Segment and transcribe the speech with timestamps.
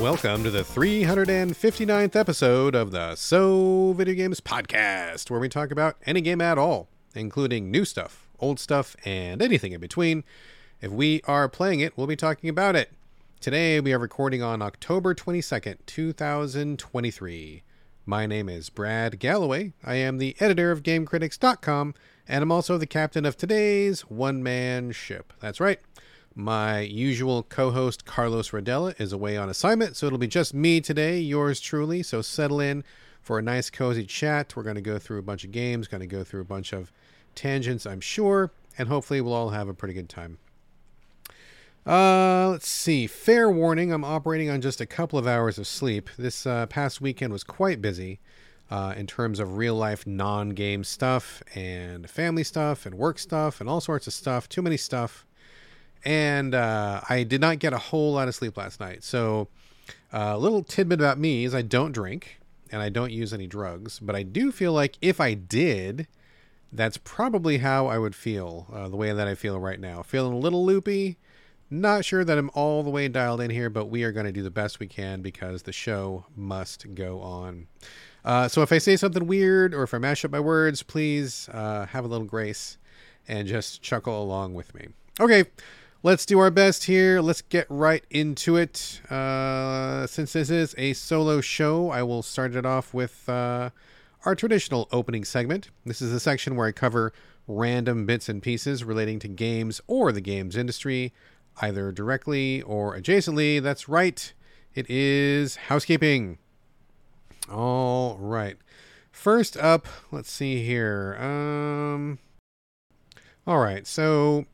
[0.00, 5.96] Welcome to the 359th episode of the So Video Games Podcast, where we talk about
[6.06, 10.22] any game at all, including new stuff, old stuff, and anything in between.
[10.80, 12.92] If we are playing it, we'll be talking about it.
[13.40, 17.62] Today we are recording on October 22nd, 2023.
[18.06, 19.72] My name is Brad Galloway.
[19.84, 21.94] I am the editor of GameCritics.com,
[22.28, 25.32] and I'm also the captain of today's one man ship.
[25.40, 25.80] That's right.
[26.38, 30.80] My usual co host, Carlos Rodella, is away on assignment, so it'll be just me
[30.80, 32.00] today, yours truly.
[32.04, 32.84] So settle in
[33.20, 34.54] for a nice, cozy chat.
[34.54, 36.72] We're going to go through a bunch of games, going to go through a bunch
[36.72, 36.92] of
[37.34, 40.38] tangents, I'm sure, and hopefully we'll all have a pretty good time.
[41.84, 43.08] Uh, let's see.
[43.08, 46.08] Fair warning, I'm operating on just a couple of hours of sleep.
[46.16, 48.20] This uh, past weekend was quite busy
[48.70, 53.60] uh, in terms of real life non game stuff and family stuff and work stuff
[53.60, 54.48] and all sorts of stuff.
[54.48, 55.24] Too many stuff
[56.04, 59.04] and uh, I did not get a whole lot of sleep last night.
[59.04, 59.48] So,
[60.12, 62.40] uh, a little tidbit about me is I don't drink
[62.70, 66.06] and I don't use any drugs, but I do feel like if I did,
[66.72, 70.02] that's probably how I would feel uh, the way that I feel right now.
[70.02, 71.16] Feeling a little loopy.
[71.70, 74.32] Not sure that I'm all the way dialed in here, but we are going to
[74.32, 77.66] do the best we can because the show must go on.
[78.24, 81.48] Uh, so if I say something weird or if I mash up my words, please
[81.50, 82.78] uh, have a little grace
[83.26, 84.88] and just chuckle along with me.
[85.20, 85.44] Okay,
[86.02, 87.20] let's do our best here.
[87.20, 89.00] Let's get right into it.
[89.10, 93.70] Uh, since this is a solo show, I will start it off with uh,
[94.24, 95.70] our traditional opening segment.
[95.84, 97.12] This is a section where I cover
[97.46, 101.12] random bits and pieces relating to games or the games industry,
[101.60, 103.60] either directly or adjacently.
[103.60, 104.32] That's right,
[104.74, 106.38] it is housekeeping.
[107.50, 108.56] All right.
[109.10, 111.16] First up, let's see here.
[111.18, 112.18] Um,
[113.46, 114.44] all right, so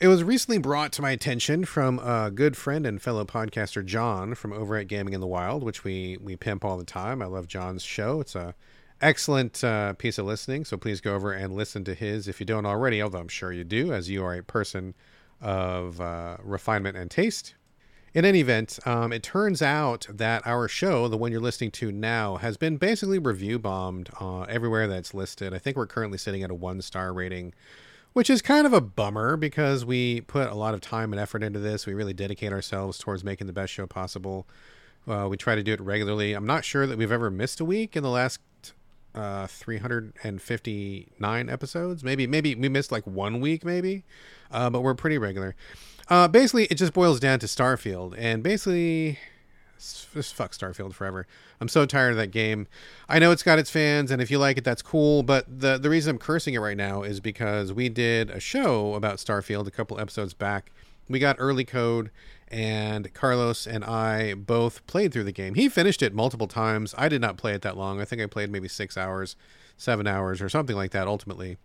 [0.00, 4.34] it was recently brought to my attention from a good friend and fellow podcaster John
[4.34, 7.20] from over at Gaming in the Wild, which we we pimp all the time.
[7.20, 8.20] I love John's show.
[8.20, 8.54] It's a
[9.02, 10.64] excellent uh, piece of listening.
[10.64, 13.52] So please go over and listen to his if you don't already, although I'm sure
[13.52, 14.94] you do, as you are a person
[15.38, 17.54] of uh, refinement and taste.
[18.12, 21.92] In any event, um, it turns out that our show, the one you're listening to
[21.92, 25.54] now, has been basically review bombed uh, everywhere that's listed.
[25.54, 27.52] I think we're currently sitting at a one star rating
[28.12, 31.42] which is kind of a bummer because we put a lot of time and effort
[31.42, 31.86] into this.
[31.86, 34.46] We really dedicate ourselves towards making the best show possible.
[35.08, 36.34] Uh, we try to do it regularly.
[36.34, 38.40] I'm not sure that we've ever missed a week in the last
[39.14, 42.04] uh, 359 episodes.
[42.04, 44.04] Maybe maybe we missed like one week, maybe,
[44.50, 45.54] uh, but we're pretty regular.
[46.08, 49.18] Uh, basically, it just boils down to Starfield, and basically,
[49.80, 51.26] just fuck Starfield forever.
[51.60, 52.66] I'm so tired of that game.
[53.08, 55.22] I know it's got its fans, and if you like it, that's cool.
[55.22, 58.94] But the the reason I'm cursing it right now is because we did a show
[58.94, 60.70] about Starfield a couple episodes back.
[61.08, 62.10] We got early code,
[62.48, 65.54] and Carlos and I both played through the game.
[65.54, 66.94] He finished it multiple times.
[66.96, 68.00] I did not play it that long.
[68.00, 69.34] I think I played maybe six hours,
[69.76, 71.08] seven hours, or something like that.
[71.08, 71.56] Ultimately,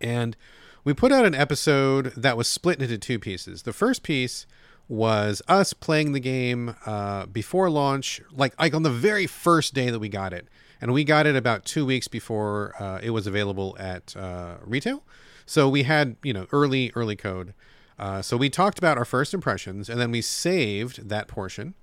[0.00, 0.36] and
[0.84, 3.62] we put out an episode that was split into two pieces.
[3.62, 4.46] The first piece
[4.90, 9.88] was us playing the game uh, before launch, like like on the very first day
[9.88, 10.48] that we got it,
[10.80, 15.04] and we got it about two weeks before uh, it was available at uh, retail.
[15.46, 17.54] So we had you know early early code.
[18.00, 21.74] Uh, so we talked about our first impressions, and then we saved that portion.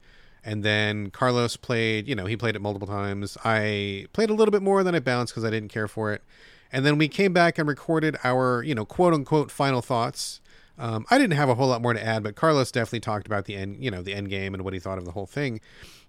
[0.44, 3.38] And then Carlos played, you know, he played it multiple times.
[3.44, 6.24] I played a little bit more than I bounced because I didn't care for it.
[6.72, 10.40] And then we came back and recorded our, you know, quote unquote final thoughts
[10.78, 13.46] um, I didn't have a whole lot more to add, but Carlos definitely talked about
[13.46, 15.60] the end, you know, the end game and what he thought of the whole thing.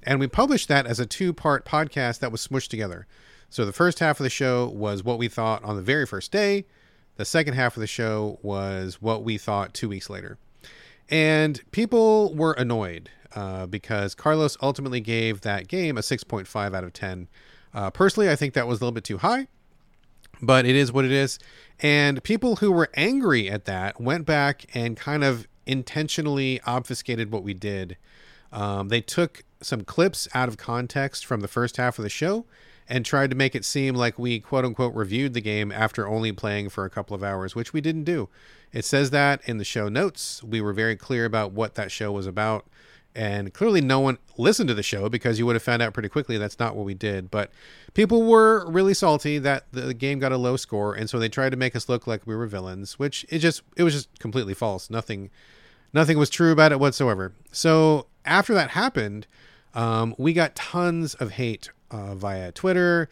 [0.03, 3.07] And we published that as a two-part podcast that was smushed together.
[3.51, 6.31] So the first half of the show was what we thought on the very first
[6.31, 6.67] day.
[7.17, 10.39] The second half of the show was what we thought two weeks later.
[11.09, 16.93] And people were annoyed uh, because Carlos ultimately gave that game a 6.5 out of
[16.93, 17.29] 10.
[17.73, 19.49] Uh, personally, I think that was a little bit too high
[20.41, 21.39] but it is what it is.
[21.81, 27.43] And people who were angry at that went back and kind of intentionally obfuscated what
[27.43, 27.97] we did.
[28.53, 32.47] Um, they took some clips out of context from the first half of the show
[32.89, 36.33] and tried to make it seem like we quote unquote reviewed the game after only
[36.33, 38.29] playing for a couple of hours, which we didn't do.
[38.73, 40.43] It says that in the show notes.
[40.43, 42.67] We were very clear about what that show was about
[43.19, 46.09] and clearly no one listened to the show because you would have found out pretty
[46.09, 47.33] quickly that's not what we did.
[47.33, 47.51] But
[47.93, 51.51] people were really salty that the game got a low score and so they tried
[51.51, 54.55] to make us look like we were villains which it just it was just completely
[54.55, 54.89] false.
[54.89, 55.31] Nothing
[55.93, 57.33] nothing was true about it whatsoever.
[57.51, 59.27] So after that happened
[59.75, 63.09] um, we got tons of hate uh, via twitter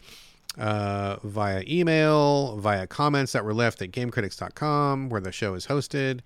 [0.57, 6.21] uh, via email via comments that were left at gamecritics.com where the show is hosted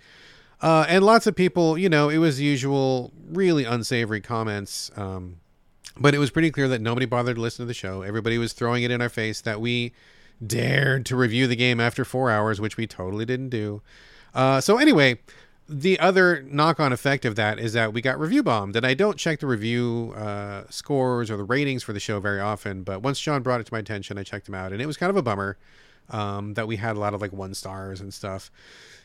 [0.62, 4.92] Uh, and lots of people, you know, it was usual, really unsavory comments.
[4.96, 5.38] Um,
[5.98, 8.02] but it was pretty clear that nobody bothered to listen to the show.
[8.02, 9.94] Everybody was throwing it in our face that we
[10.46, 13.82] dared to review the game after four hours, which we totally didn't do.
[14.34, 15.20] Uh, so anyway,
[15.68, 19.18] the other knock-on effect of that is that we got review bombed, and I don't
[19.18, 22.84] check the review uh, scores or the ratings for the show very often.
[22.84, 24.98] But once John brought it to my attention, I checked them out, and it was
[24.98, 25.58] kind of a bummer
[26.10, 28.52] um, that we had a lot of like one stars and stuff.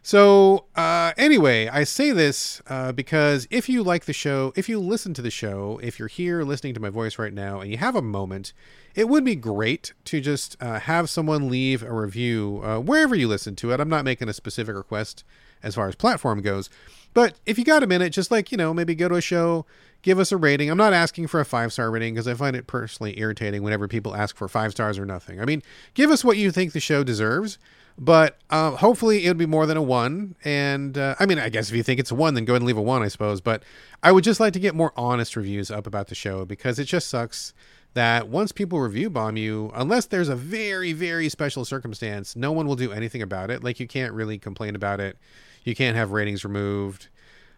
[0.07, 4.79] So, uh, anyway, I say this uh, because if you like the show, if you
[4.79, 7.79] listen to the show, if you're here listening to my voice right now and you
[7.79, 8.53] have a moment,
[8.95, 13.27] it would be great to just uh, have someone leave a review uh, wherever you
[13.27, 13.81] listen to it.
[13.81, 15.25] I'm not making a specific request
[15.61, 16.71] as far as platform goes,
[17.13, 19.67] but if you got a minute, just like, you know, maybe go to a show,
[20.03, 20.71] give us a rating.
[20.71, 23.89] I'm not asking for a five star rating because I find it personally irritating whenever
[23.89, 25.41] people ask for five stars or nothing.
[25.41, 25.65] I mean,
[25.95, 27.59] give us what you think the show deserves
[27.99, 30.37] but uh, hopefully it would be more than a one.
[30.45, 32.63] And uh, I mean, I guess if you think it's a one, then go ahead
[32.63, 33.41] and leave a one, I suppose.
[33.41, 33.63] But
[34.03, 36.85] I would just like to get more honest reviews up about the show because it
[36.85, 37.55] just sucks
[37.95, 42.67] that once people review bomb you, unless there's a very, very special circumstance, no one
[42.67, 43.65] will do anything about it.
[43.65, 45.17] Like you can't really complain about it.
[45.65, 47.09] You can't have ratings removed.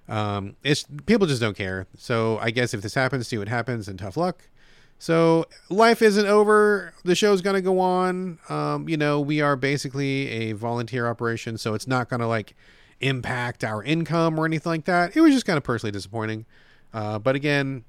[0.09, 1.87] Um, it's people just don't care.
[1.97, 4.49] So I guess if this happens, see what happens, and tough luck.
[4.99, 6.93] So life isn't over.
[7.05, 8.39] The show's gonna go on.
[8.49, 12.55] Um, you know, we are basically a volunteer operation, so it's not gonna like
[13.01, 15.17] impact our income or anything like that.
[15.17, 16.47] It was just kind of personally disappointing.
[16.93, 17.85] Uh, but again,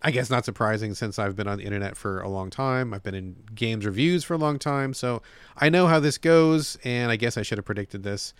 [0.00, 2.92] I guess not surprising since I've been on the internet for a long time.
[2.92, 5.22] I've been in games reviews for a long time, so
[5.56, 8.34] I know how this goes, and I guess I should have predicted this.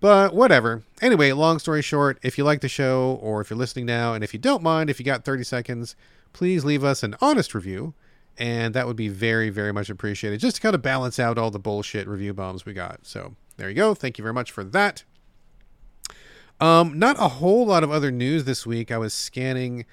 [0.00, 0.82] But whatever.
[1.00, 4.24] Anyway, long story short, if you like the show or if you're listening now, and
[4.24, 5.94] if you don't mind, if you got 30 seconds,
[6.34, 7.94] please leave us an honest review.
[8.36, 11.52] And that would be very, very much appreciated just to kind of balance out all
[11.52, 13.06] the bullshit review bombs we got.
[13.06, 13.94] So there you go.
[13.94, 15.04] Thank you very much for that.
[16.60, 18.90] Um, not a whole lot of other news this week.
[18.90, 19.86] I was scanning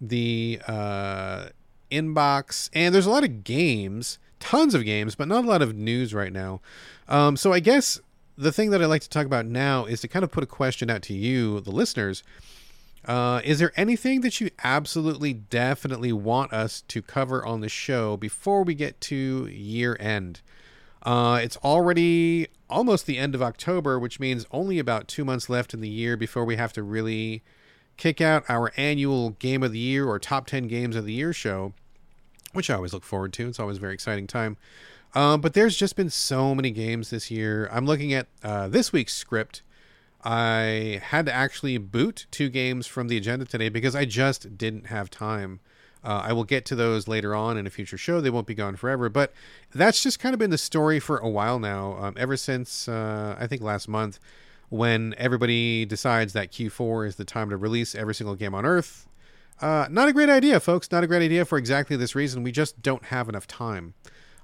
[0.00, 1.48] the uh,
[1.90, 5.74] inbox, and there's a lot of games, tons of games, but not a lot of
[5.74, 6.60] news right now.
[7.08, 8.00] Um, so I guess
[8.36, 10.46] the thing that I'd like to talk about now is to kind of put a
[10.46, 12.22] question out to you, the listeners.
[13.06, 18.16] Uh, is there anything that you absolutely definitely want us to cover on the show
[18.16, 20.40] before we get to year end?
[21.02, 25.74] Uh, it's already almost the end of October, which means only about two months left
[25.74, 27.42] in the year before we have to really
[27.96, 31.32] kick out our annual Game of the Year or Top 10 Games of the Year
[31.32, 31.74] show,
[32.52, 33.48] which I always look forward to.
[33.48, 34.56] It's always a very exciting time.
[35.14, 37.68] Um, but there's just been so many games this year.
[37.70, 39.62] I'm looking at uh, this week's script
[40.24, 44.86] I had to actually boot two games from the agenda today because I just didn't
[44.86, 45.60] have time.
[46.02, 48.20] Uh, I will get to those later on in a future show.
[48.20, 49.32] They won't be gone forever, but
[49.74, 51.96] that's just kind of been the story for a while now.
[51.98, 54.18] Um, ever since uh, I think last month,
[54.70, 59.06] when everybody decides that Q4 is the time to release every single game on Earth.
[59.60, 60.90] Uh, not a great idea, folks.
[60.90, 62.42] Not a great idea for exactly this reason.
[62.42, 63.94] We just don't have enough time.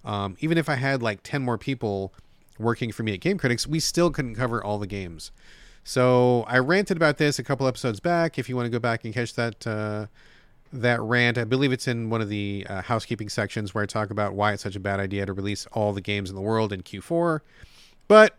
[0.05, 2.15] Um, even if I had like 10 more people
[2.59, 5.33] working for me at Game Critics, we still couldn't cover all the games.
[5.85, 8.39] So I ranted about this a couple episodes back.
[8.39, 10.07] If you want to go back and catch that uh,
[10.73, 14.11] that rant, I believe it's in one of the uh, housekeeping sections where I talk
[14.11, 16.73] about why it's such a bad idea to release all the games in the world
[16.73, 17.41] in Q4.
[18.09, 18.37] But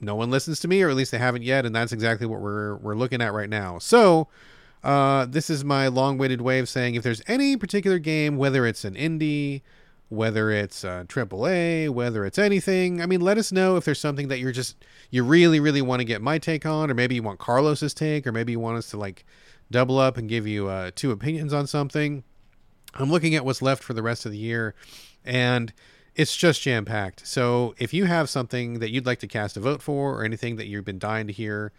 [0.00, 2.40] no one listens to me, or at least they haven't yet, and that's exactly what
[2.40, 3.78] we're we're looking at right now.
[3.78, 4.28] So.
[4.84, 8.84] Uh, this is my long-winded way of saying if there's any particular game, whether it's
[8.84, 9.62] an indie,
[10.12, 13.00] whether it's uh, AAA, whether it's anything.
[13.00, 14.76] I mean, let us know if there's something that you're just
[15.10, 18.26] you really, really want to get my take on, or maybe you want Carlos's take,
[18.26, 19.24] or maybe you want us to like
[19.70, 22.24] double up and give you uh, two opinions on something.
[22.94, 24.74] I'm looking at what's left for the rest of the year,
[25.24, 25.72] and
[26.14, 27.26] it's just jam packed.
[27.26, 30.56] So if you have something that you'd like to cast a vote for, or anything
[30.56, 31.72] that you've been dying to hear,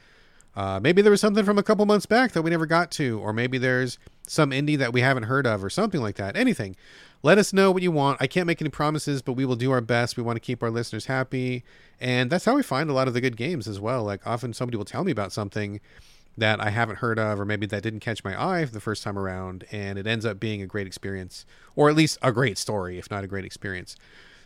[0.55, 3.19] uh, maybe there was something from a couple months back that we never got to,
[3.19, 6.36] or maybe there's some indie that we haven't heard of, or something like that.
[6.36, 6.75] Anything
[7.24, 8.22] let us know what you want.
[8.22, 10.17] I can't make any promises, but we will do our best.
[10.17, 11.63] We want to keep our listeners happy.
[12.00, 14.03] And that's how we find a lot of the good games as well.
[14.03, 15.79] Like often somebody will tell me about something
[16.38, 19.17] that I haven't heard of, or maybe that didn't catch my eye the first time
[19.17, 21.45] around, and it ends up being a great experience,
[21.75, 23.95] or at least a great story, if not a great experience.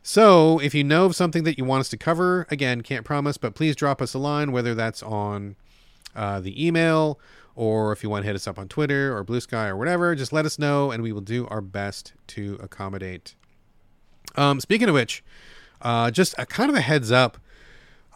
[0.03, 3.37] So, if you know of something that you want us to cover, again, can't promise,
[3.37, 5.55] but please drop us a line, whether that's on
[6.17, 7.19] uh, the email
[7.55, 10.13] or if you want to hit us up on Twitter or Blue Sky or whatever,
[10.15, 13.35] just let us know and we will do our best to accommodate.
[14.35, 15.23] Um, speaking of which,
[15.81, 17.37] uh, just a kind of a heads up.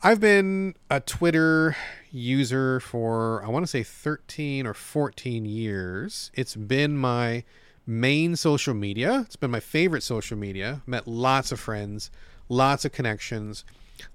[0.04, 1.76] I've been a Twitter
[2.12, 6.32] user for, I want to say 13 or 14 years.
[6.34, 7.44] It's been my
[7.86, 9.22] main social media.
[9.22, 10.82] It's been my favorite social media.
[10.86, 12.12] Met lots of friends,
[12.50, 13.64] lots of connections.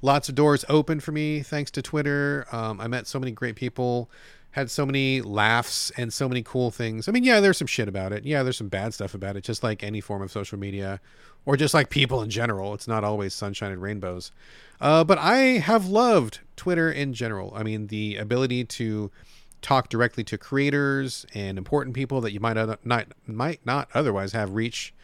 [0.02, 2.46] Lots of doors open for me thanks to Twitter.
[2.52, 4.10] Um, I met so many great people,
[4.52, 7.08] had so many laughs and so many cool things.
[7.08, 8.24] I mean, yeah, there's some shit about it.
[8.24, 11.00] Yeah, there's some bad stuff about it, just like any form of social media
[11.44, 12.74] or just like people in general.
[12.74, 14.32] It's not always sunshine and rainbows.
[14.80, 17.52] Uh, but I have loved Twitter in general.
[17.54, 19.10] I mean, the ability to
[19.62, 24.54] talk directly to creators and important people that you might not might not otherwise have
[24.54, 24.94] reach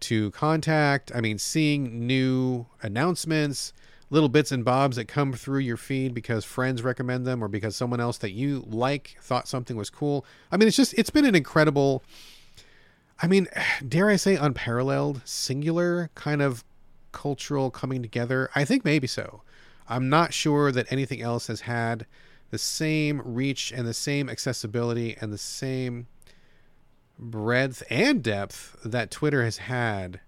[0.00, 1.12] to contact.
[1.14, 3.72] I mean, seeing new announcements,
[4.14, 7.74] little bits and bobs that come through your feed because friends recommend them or because
[7.74, 10.24] someone else that you like thought something was cool.
[10.52, 12.02] I mean, it's just it's been an incredible
[13.20, 13.48] I mean,
[13.88, 16.64] dare I say unparalleled, singular kind of
[17.12, 18.50] cultural coming together?
[18.54, 19.42] I think maybe so.
[19.88, 22.06] I'm not sure that anything else has had
[22.50, 26.06] the same reach and the same accessibility and the same
[27.18, 30.20] breadth and depth that Twitter has had.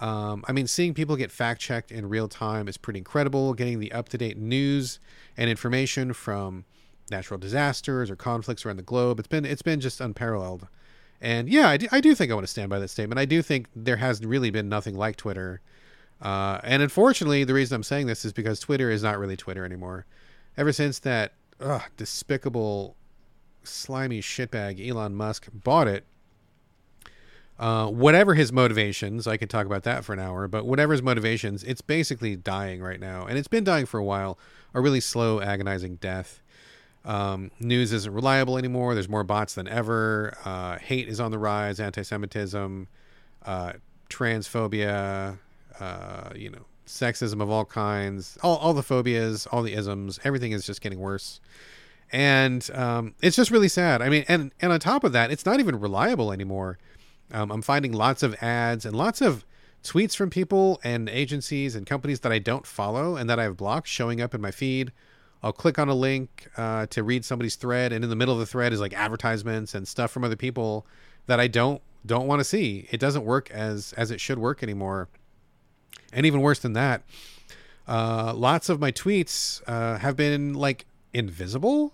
[0.00, 3.54] Um, I mean, seeing people get fact checked in real time is pretty incredible.
[3.54, 5.00] Getting the up to date news
[5.36, 6.64] and information from
[7.10, 10.68] natural disasters or conflicts around the globe, it's been it's been just unparalleled.
[11.20, 13.18] And yeah, I do, I do think I want to stand by that statement.
[13.18, 15.60] I do think there has really been nothing like Twitter.
[16.22, 19.64] Uh, and unfortunately, the reason I'm saying this is because Twitter is not really Twitter
[19.64, 20.06] anymore.
[20.56, 22.96] Ever since that ugh, despicable,
[23.64, 26.04] slimy shitbag Elon Musk bought it,
[27.58, 31.02] uh, whatever his motivations, I could talk about that for an hour, but whatever his
[31.02, 33.26] motivations, it's basically dying right now.
[33.26, 34.38] And it's been dying for a while,
[34.74, 36.40] a really slow, agonizing death.
[37.04, 38.94] Um, news isn't reliable anymore.
[38.94, 40.36] There's more bots than ever.
[40.44, 41.80] Uh, hate is on the rise.
[41.80, 42.86] Anti-Semitism,
[43.44, 43.72] uh,
[44.10, 45.38] transphobia,
[45.80, 50.18] uh, you know, sexism of all kinds, all, all the phobias, all the isms.
[50.24, 51.40] Everything is just getting worse,
[52.10, 54.02] and um, it's just really sad.
[54.02, 56.78] I mean, and and on top of that, it's not even reliable anymore.
[57.32, 59.44] Um, I'm finding lots of ads and lots of
[59.82, 63.88] tweets from people and agencies and companies that I don't follow and that I've blocked
[63.88, 64.92] showing up in my feed
[65.42, 68.40] I'll click on a link uh, to read somebody's thread, and in the middle of
[68.40, 70.86] the thread is like advertisements and stuff from other people
[71.26, 72.88] that I don't don't want to see.
[72.90, 75.08] It doesn't work as as it should work anymore.
[76.12, 77.02] And even worse than that,
[77.86, 81.92] uh, lots of my tweets uh, have been like invisible.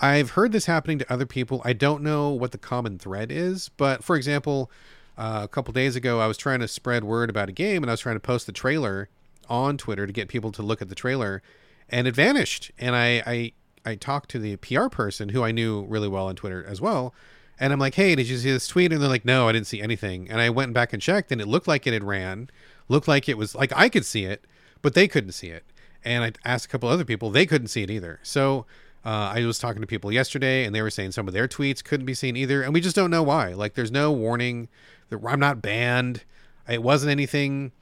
[0.00, 1.60] I've heard this happening to other people.
[1.64, 4.70] I don't know what the common thread is, but for example,
[5.18, 7.90] uh, a couple days ago, I was trying to spread word about a game, and
[7.90, 9.10] I was trying to post the trailer
[9.48, 11.42] on Twitter to get people to look at the trailer
[11.90, 12.70] and it vanished.
[12.78, 13.52] And I, I,
[13.84, 17.14] I talked to the PR person who I knew really well on Twitter as well.
[17.58, 18.92] And I'm like, hey, did you see this tweet?
[18.92, 20.30] And they're like, no, I didn't see anything.
[20.30, 22.48] And I went back and checked, and it looked like it had ran,
[22.88, 24.46] looked like it was like I could see it,
[24.80, 25.64] but they couldn't see it.
[26.02, 28.18] And I asked a couple other people, they couldn't see it either.
[28.22, 28.64] So
[29.04, 31.82] uh, I was talking to people yesterday, and they were saying some of their tweets
[31.82, 33.54] couldn't be seen either, and we just don't know why.
[33.54, 34.68] Like, there's no warning.
[35.08, 36.24] That I'm not banned.
[36.68, 37.72] It wasn't anything,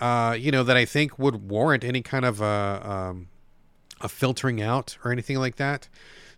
[0.00, 3.28] uh, you know, that I think would warrant any kind of uh, um,
[4.00, 5.88] a filtering out or anything like that.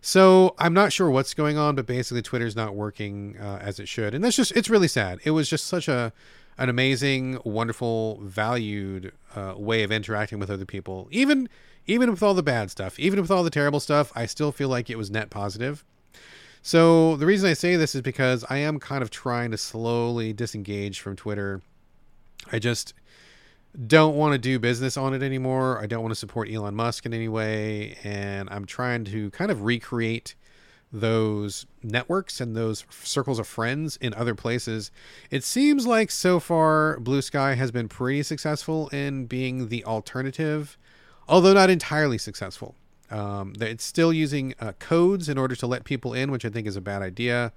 [0.01, 3.87] So I'm not sure what's going on, but basically Twitter's not working uh, as it
[3.87, 5.19] should, and that's just it's really sad.
[5.25, 6.13] It was just such a
[6.57, 11.07] an amazing, wonderful, valued uh, way of interacting with other people.
[11.09, 11.47] Even
[11.89, 14.69] even with all the bad stuff, even with all the terrible stuff, I still feel
[14.69, 15.83] like it was net positive.
[16.61, 20.31] So the reason I say this is because I am kind of trying to slowly
[20.31, 21.61] disengage from Twitter.
[22.51, 22.93] I just
[23.87, 25.79] don't want to do business on it anymore.
[25.81, 27.97] I don't want to support Elon Musk in any way.
[28.03, 30.35] And I'm trying to kind of recreate
[30.91, 34.91] those networks and those circles of friends in other places.
[35.31, 40.77] It seems like so far Blue Sky has been pretty successful in being the alternative,
[41.29, 42.75] although not entirely successful.
[43.11, 46.67] Um, it's still using uh, codes in order to let people in, which I think
[46.67, 47.53] is a bad idea.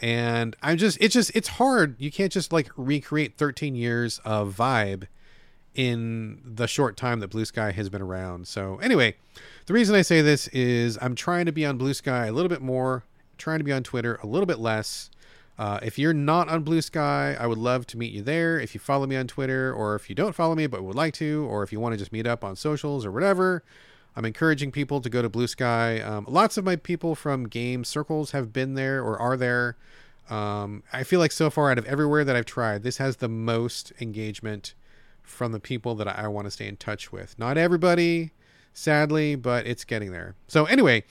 [0.00, 1.94] And I'm just, it's just, it's hard.
[1.98, 5.06] You can't just like recreate 13 years of vibe
[5.74, 8.46] in the short time that Blue Sky has been around.
[8.46, 9.14] So, anyway,
[9.66, 12.48] the reason I say this is I'm trying to be on Blue Sky a little
[12.48, 13.04] bit more,
[13.38, 15.08] trying to be on Twitter a little bit less.
[15.62, 18.58] Uh, if you're not on Blue Sky, I would love to meet you there.
[18.58, 21.14] If you follow me on Twitter, or if you don't follow me but would like
[21.14, 23.62] to, or if you want to just meet up on socials or whatever,
[24.16, 26.00] I'm encouraging people to go to Blue Sky.
[26.00, 29.76] Um, lots of my people from game circles have been there or are there.
[30.28, 33.28] Um, I feel like so far out of everywhere that I've tried, this has the
[33.28, 34.74] most engagement
[35.22, 37.38] from the people that I want to stay in touch with.
[37.38, 38.32] Not everybody,
[38.74, 40.34] sadly, but it's getting there.
[40.48, 41.04] So, anyway,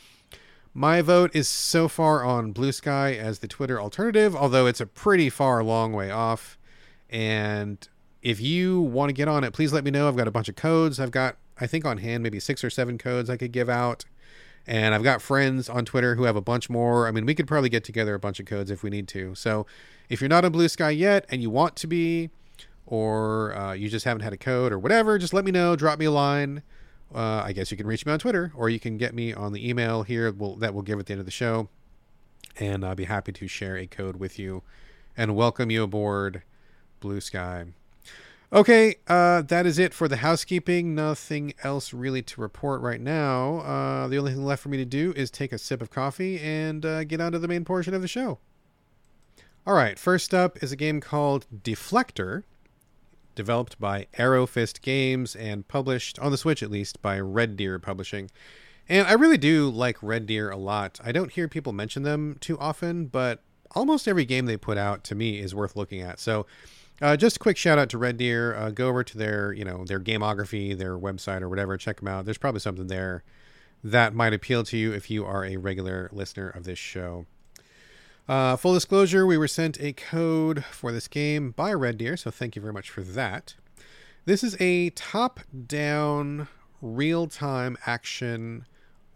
[0.74, 4.86] my vote is so far on Blue Sky as the Twitter alternative, although it's a
[4.86, 6.58] pretty far, long way off.
[7.10, 7.88] And
[8.22, 10.08] if you want to get on it, please let me know.
[10.08, 11.00] I've got a bunch of codes.
[11.00, 14.06] I've got, I think, on hand, maybe six or seven codes I could give out.
[14.66, 17.08] And I've got friends on Twitter who have a bunch more.
[17.08, 19.36] I mean, we could probably get together a bunch of codes if we need to.
[19.36, 19.66] So
[20.08, 22.30] if you're not on Blue Sky yet and you want to be,
[22.86, 25.76] or uh, you just haven't had a code or whatever, just let me know.
[25.76, 26.62] Drop me a line.
[27.14, 29.54] Uh, I guess you can reach me on Twitter, or you can get me on
[29.54, 31.70] the email here we'll, that we'll give at the end of the show,
[32.60, 34.64] and I'll be happy to share a code with you
[35.18, 36.44] and welcome you aboard
[37.00, 37.66] Blue Sky.
[38.54, 40.94] Okay, uh, that is it for the housekeeping.
[40.94, 43.60] Nothing else really to report right now.
[43.60, 46.38] Uh, the only thing left for me to do is take a sip of coffee
[46.40, 48.40] and uh, get on to the main portion of the show.
[49.66, 52.44] All right, first up is a game called Deflector,
[53.36, 57.80] developed by Arrow Fist Games and published, on the Switch at least, by Red Deer
[57.80, 58.30] Publishing.
[58.90, 61.00] And I really do like Red Deer a lot.
[61.04, 63.42] I don't hear people mention them too often, but
[63.74, 66.20] almost every game they put out to me is worth looking at.
[66.20, 66.46] So,
[67.02, 68.56] uh, just a quick shout out to Red Deer.
[68.56, 71.76] Uh, go over to their, you know, their gamography, their website or whatever.
[71.78, 72.26] Check them out.
[72.26, 73.24] There's probably something there
[73.84, 77.26] that might appeal to you if you are a regular listener of this show.
[78.28, 82.32] Uh, full disclosure: we were sent a code for this game by Red Deer, so
[82.32, 83.56] thank you very much for that.
[84.26, 86.48] This is a top-down,
[86.82, 88.66] real-time action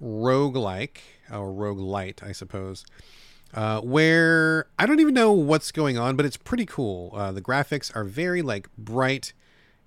[0.02, 0.98] roguelike
[1.32, 2.86] or roguelite, I suppose
[3.56, 7.12] uh, where I don't even know what's going on, but it's pretty cool.
[7.16, 9.34] Uh, the graphics are very like bright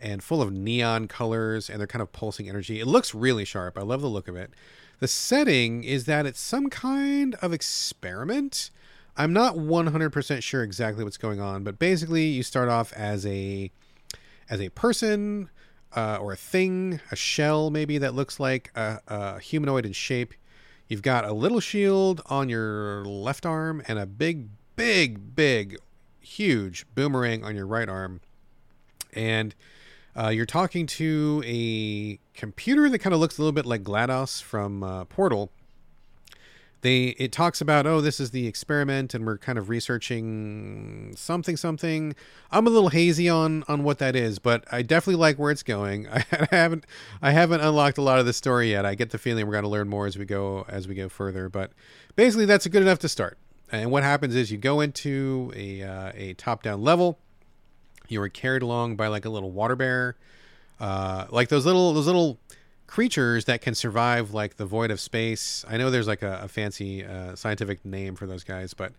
[0.01, 2.81] and full of neon colors, and they're kind of pulsing energy.
[2.81, 3.77] It looks really sharp.
[3.77, 4.53] I love the look of it.
[5.01, 8.71] The setting is that it's some kind of experiment.
[9.19, 13.71] I'm not 100% sure exactly what's going on, but basically you start off as a
[14.49, 15.51] as a person
[15.95, 20.35] uh, or a thing, a shell maybe that looks like a, a humanoid in shape.
[20.87, 25.77] You've got a little shield on your left arm and a big, big, big,
[26.21, 28.21] huge boomerang on your right arm.
[29.13, 29.55] And
[30.17, 34.43] uh, you're talking to a computer that kind of looks a little bit like GLaDOS
[34.43, 35.51] from uh, Portal
[36.83, 41.57] they it talks about oh this is the experiment and we're kind of researching something
[41.57, 42.15] something.
[42.51, 45.63] I'm a little hazy on on what that is but i definitely like where it's
[45.63, 46.09] going.
[46.13, 46.85] I, haven't
[47.21, 48.87] i haven't unlocked a lot of the story yet.
[48.87, 51.09] I get the feeling we're going to learn more as we go as we go
[51.09, 51.73] further but
[52.17, 53.39] basically that's good enough to start.
[53.71, 57.19] And what happens is you go into a uh, a top down level.
[58.09, 60.17] You are carried along by like a little water bear
[60.81, 62.39] uh, like those little those little
[62.89, 65.65] creatures that can survive like the void of space.
[65.69, 68.93] I know there's like a, a fancy uh, scientific name for those guys, but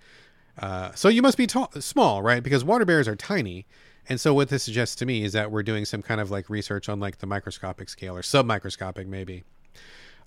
[0.58, 1.48] uh, so you must be
[1.80, 2.42] small, right?
[2.42, 3.66] Because water bears are tiny.
[4.08, 6.50] And so what this suggests to me is that we're doing some kind of like
[6.50, 9.44] research on like the microscopic scale or submicroscopic maybe.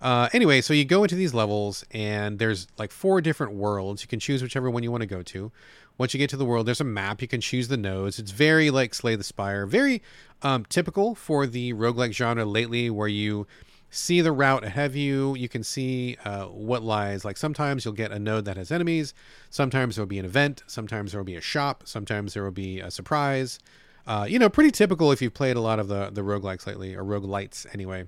[0.00, 4.02] Uh, anyway, so you go into these levels and there's like four different worlds.
[4.02, 5.52] You can choose whichever one you want to go to.
[5.98, 7.20] Once you get to the world, there's a map.
[7.20, 8.18] You can choose the nodes.
[8.18, 10.02] It's very like Slay the Spire, very
[10.42, 13.46] um, typical for the roguelike genre lately, where you
[13.90, 15.36] see the route ahead of you.
[15.36, 17.24] You can see uh, what lies.
[17.24, 19.12] Like sometimes you'll get a node that has enemies.
[19.50, 20.62] Sometimes there will be an event.
[20.66, 21.82] Sometimes there will be a shop.
[21.84, 23.58] Sometimes there will be a surprise.
[24.06, 26.94] Uh, you know, pretty typical if you've played a lot of the the roguelikes lately
[26.94, 28.06] or roguelites anyway.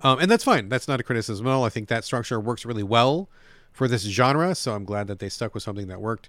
[0.00, 0.68] Um, and that's fine.
[0.68, 1.64] That's not a criticism at all.
[1.64, 3.28] I think that structure works really well
[3.72, 4.54] for this genre.
[4.54, 6.28] So I'm glad that they stuck with something that worked.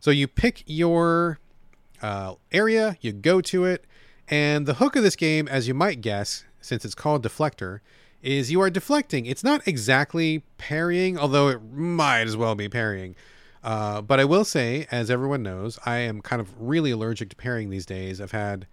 [0.00, 1.38] So you pick your
[2.00, 3.84] uh, area, you go to it,
[4.28, 7.80] and the hook of this game, as you might guess, since it's called Deflector,
[8.22, 9.26] is you are deflecting.
[9.26, 13.16] It's not exactly parrying, although it might as well be parrying.
[13.64, 17.36] Uh, but I will say, as everyone knows, I am kind of really allergic to
[17.36, 18.20] parrying these days.
[18.20, 18.66] I've had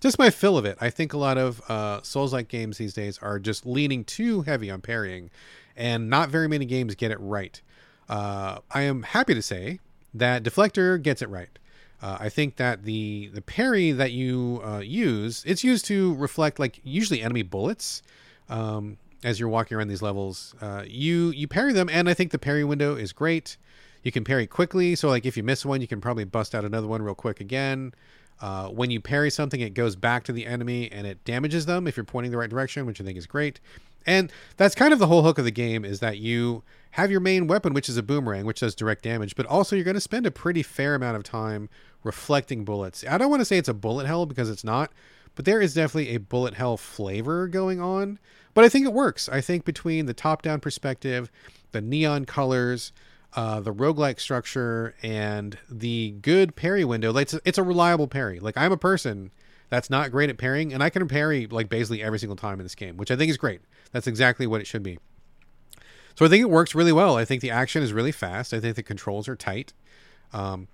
[0.00, 0.76] just my fill of it.
[0.80, 4.70] I think a lot of uh, Souls-like games these days are just leaning too heavy
[4.70, 5.30] on parrying,
[5.76, 7.60] and not very many games get it right.
[8.08, 9.80] Uh, I am happy to say
[10.14, 11.58] that Deflector gets it right.
[12.02, 16.58] Uh, I think that the the parry that you uh, use, it's used to reflect
[16.58, 18.02] like usually enemy bullets.
[18.48, 22.32] Um, as you're walking around these levels, uh, you you parry them, and I think
[22.32, 23.56] the parry window is great.
[24.02, 26.64] You can parry quickly, so like if you miss one, you can probably bust out
[26.64, 27.92] another one real quick again.
[28.40, 31.86] Uh, when you parry something, it goes back to the enemy and it damages them
[31.86, 33.60] if you're pointing the right direction, which I think is great.
[34.06, 37.20] And that's kind of the whole hook of the game is that you have your
[37.20, 40.00] main weapon, which is a boomerang, which does direct damage, but also you're going to
[40.00, 41.68] spend a pretty fair amount of time
[42.04, 43.04] reflecting bullets.
[43.08, 44.92] I don't want to say it's a bullet hell because it's not,
[45.34, 48.18] but there is definitely a bullet hell flavor going on.
[48.54, 49.28] But I think it works.
[49.28, 51.30] I think between the top down perspective,
[51.72, 52.92] the neon colors,
[53.34, 57.12] uh, the roguelike structure and the good parry window.
[57.12, 58.40] Like it's, it's a reliable parry.
[58.40, 59.30] Like I'm a person
[59.68, 62.64] that's not great at parrying, and I can parry like basically every single time in
[62.64, 63.60] this game, which I think is great.
[63.92, 64.98] That's exactly what it should be.
[66.14, 67.16] So I think it works really well.
[67.16, 68.54] I think the action is really fast.
[68.54, 69.72] I think the controls are tight.
[70.32, 70.68] Um,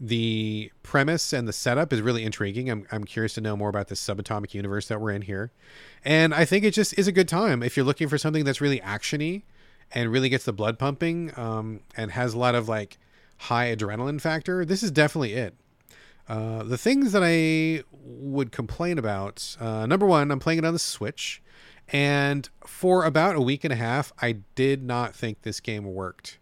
[0.00, 2.70] the premise and the setup is really intriguing.
[2.70, 5.50] I'm, I'm curious to know more about this subatomic universe that we're in here.
[6.04, 8.60] And I think it just is a good time if you're looking for something that's
[8.60, 9.42] really actiony
[9.92, 12.98] and really gets the blood pumping um, and has a lot of like
[13.38, 15.54] high adrenaline factor, this is definitely it.
[16.28, 20.72] Uh, the things that I would complain about uh, number one, I'm playing it on
[20.72, 21.42] the Switch.
[21.88, 26.38] And for about a week and a half, I did not think this game worked.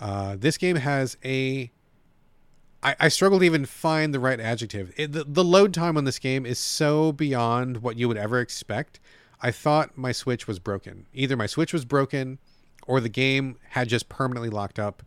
[0.00, 1.70] Uh, this game has a.
[2.82, 4.92] I, I struggle to even find the right adjective.
[4.96, 8.40] It, the, the load time on this game is so beyond what you would ever
[8.40, 9.00] expect.
[9.42, 11.06] I thought my Switch was broken.
[11.12, 12.38] Either my Switch was broken
[12.86, 15.02] or the game had just permanently locked up.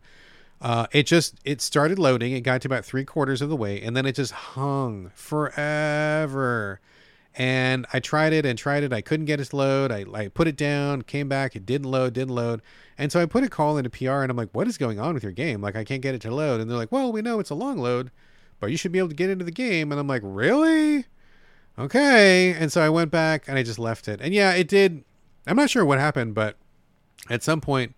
[0.62, 2.32] Uh, it just it started loading.
[2.32, 6.80] It got to about three quarters of the way, and then it just hung forever.
[7.34, 8.92] And I tried it and tried it.
[8.92, 9.90] I couldn't get it to load.
[9.90, 11.56] I, I put it down, came back.
[11.56, 12.62] It didn't load, didn't load.
[12.96, 15.14] And so I put a call into PR, and I'm like, "What is going on
[15.14, 15.60] with your game?
[15.60, 17.56] Like, I can't get it to load." And they're like, "Well, we know it's a
[17.56, 18.12] long load,
[18.60, 21.06] but you should be able to get into the game." And I'm like, "Really?
[21.76, 24.20] Okay." And so I went back and I just left it.
[24.20, 25.02] And yeah, it did.
[25.44, 26.56] I'm not sure what happened, but
[27.28, 27.96] at some point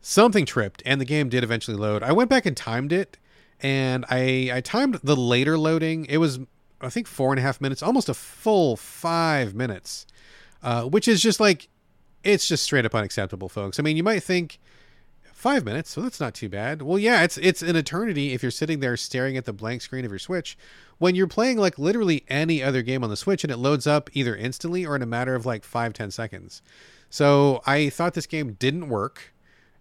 [0.00, 2.02] something tripped and the game did eventually load.
[2.02, 3.18] I went back and timed it
[3.60, 6.06] and I I timed the later loading.
[6.06, 6.38] It was
[6.80, 10.06] I think four and a half minutes, almost a full five minutes,
[10.62, 11.68] uh, which is just like
[12.24, 13.78] it's just straight up unacceptable, folks.
[13.78, 14.58] I mean, you might think
[15.32, 16.82] five minutes, so that's not too bad.
[16.82, 20.04] Well, yeah, it's it's an eternity if you're sitting there staring at the blank screen
[20.04, 20.56] of your Switch.
[20.98, 24.10] When you're playing like literally any other game on the Switch and it loads up
[24.12, 26.62] either instantly or in a matter of like five ten seconds.
[27.10, 29.32] So I thought this game didn't work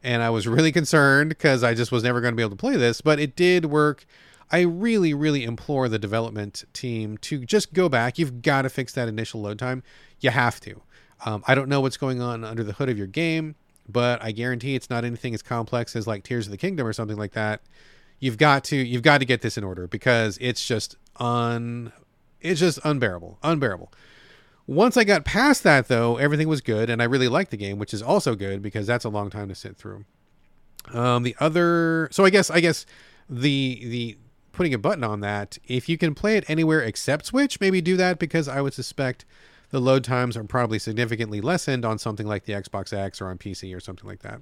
[0.04, 2.56] and I was really concerned because I just was never going to be able to
[2.56, 4.06] play this, but it did work.
[4.50, 8.18] I really, really implore the development team to just go back.
[8.18, 9.84] You've got to fix that initial load time.
[10.20, 10.82] You have to.
[11.26, 13.56] Um, I don't know what's going on under the hood of your game,
[13.90, 16.94] but I guarantee it's not anything as complex as like Tears of the Kingdom or
[16.94, 17.62] something like that.
[18.20, 21.92] You've got to you've got to get this in order because it's just un
[22.42, 23.92] it's just unbearable, unbearable.
[24.68, 27.80] Once I got past that, though, everything was good, and I really liked the game,
[27.80, 30.04] which is also good because that's a long time to sit through.
[30.94, 32.86] Um, the other, so I guess, I guess
[33.30, 34.18] the the
[34.52, 37.96] putting a button on that, if you can play it anywhere except Switch, maybe do
[37.96, 39.24] that because I would suspect
[39.70, 43.38] the load times are probably significantly lessened on something like the Xbox X or on
[43.38, 44.42] PC or something like that.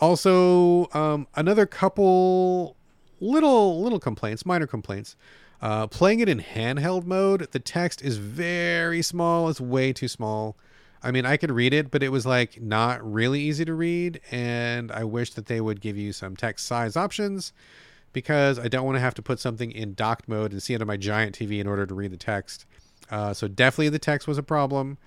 [0.00, 2.76] Also, um, another couple
[3.20, 5.16] little little complaints, minor complaints.
[5.62, 9.48] Uh, playing it in handheld mode, the text is very small.
[9.48, 10.56] It's way too small.
[11.02, 14.20] I mean, I could read it, but it was like not really easy to read.
[14.30, 17.52] And I wish that they would give you some text size options
[18.12, 20.80] because I don't want to have to put something in docked mode and see it
[20.80, 22.66] on my giant TV in order to read the text.
[23.10, 24.98] Uh, so definitely the text was a problem.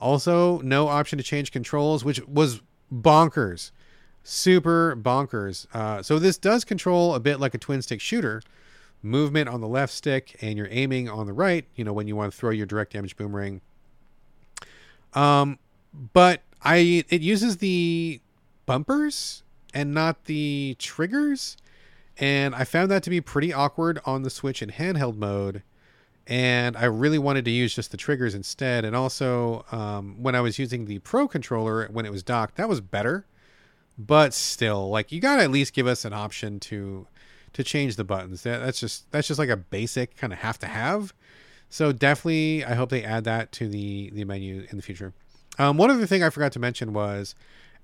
[0.00, 2.60] Also, no option to change controls, which was
[2.92, 3.72] bonkers,
[4.22, 5.66] super bonkers.
[5.74, 8.42] Uh, so this does control a bit like a twin stick shooter
[9.02, 12.16] movement on the left stick and you're aiming on the right, you know, when you
[12.16, 13.60] want to throw your direct damage boomerang.
[15.14, 15.58] Um,
[16.12, 18.20] but I it uses the
[18.66, 21.56] bumpers and not the triggers,
[22.18, 25.62] and I found that to be pretty awkward on the Switch in handheld mode.
[26.26, 28.84] And I really wanted to use just the triggers instead.
[28.84, 32.68] And also, um, when I was using the Pro controller when it was docked, that
[32.68, 33.24] was better.
[33.96, 37.06] But still, like you gotta at least give us an option to
[37.58, 38.44] to change the buttons.
[38.44, 41.12] That, that's just that's just like a basic kind of have to have.
[41.68, 45.12] So definitely, I hope they add that to the the menu in the future.
[45.58, 47.34] Um, one other thing I forgot to mention was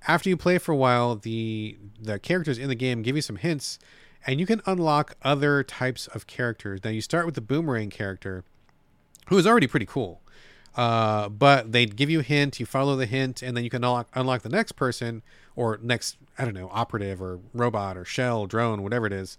[0.07, 3.35] after you play for a while, the the characters in the game give you some
[3.35, 3.81] hints,
[4.25, 6.85] and you can unlock other types of characters.
[6.85, 8.45] Now you start with the boomerang character,
[9.27, 10.21] who is already pretty cool.
[10.77, 13.83] Uh, but they give you a hint, you follow the hint, and then you can
[13.85, 15.23] unlock, unlock the next person
[15.57, 19.38] or next, I don't know, operative or robot or shell, drone, whatever it is.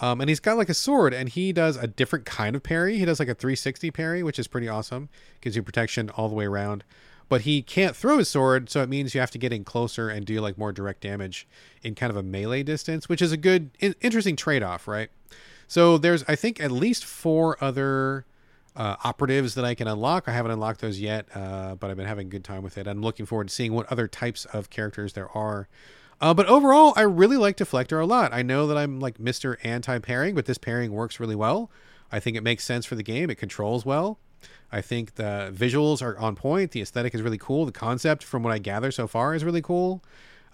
[0.00, 2.98] Um, and he's got like a sword, and he does a different kind of parry.
[2.98, 5.10] He does like a 360 parry, which is pretty awesome.
[5.40, 6.84] Gives you protection all the way around.
[7.28, 10.08] But he can't throw his sword, so it means you have to get in closer
[10.08, 11.46] and do like more direct damage
[11.82, 13.70] in kind of a melee distance, which is a good,
[14.00, 15.10] interesting trade off, right?
[15.68, 18.24] So there's, I think, at least four other
[18.76, 20.28] uh, operatives that I can unlock.
[20.28, 22.86] I haven't unlocked those yet, uh, but I've been having a good time with it.
[22.86, 25.68] I'm looking forward to seeing what other types of characters there are.
[26.20, 28.32] Uh, but overall, I really like Deflector a lot.
[28.32, 29.56] I know that I'm like Mr.
[29.64, 31.70] Anti parrying, but this parrying works really well.
[32.12, 33.30] I think it makes sense for the game.
[33.30, 34.18] It controls well.
[34.72, 36.72] I think the visuals are on point.
[36.72, 37.66] The aesthetic is really cool.
[37.66, 40.02] The concept, from what I gather so far, is really cool.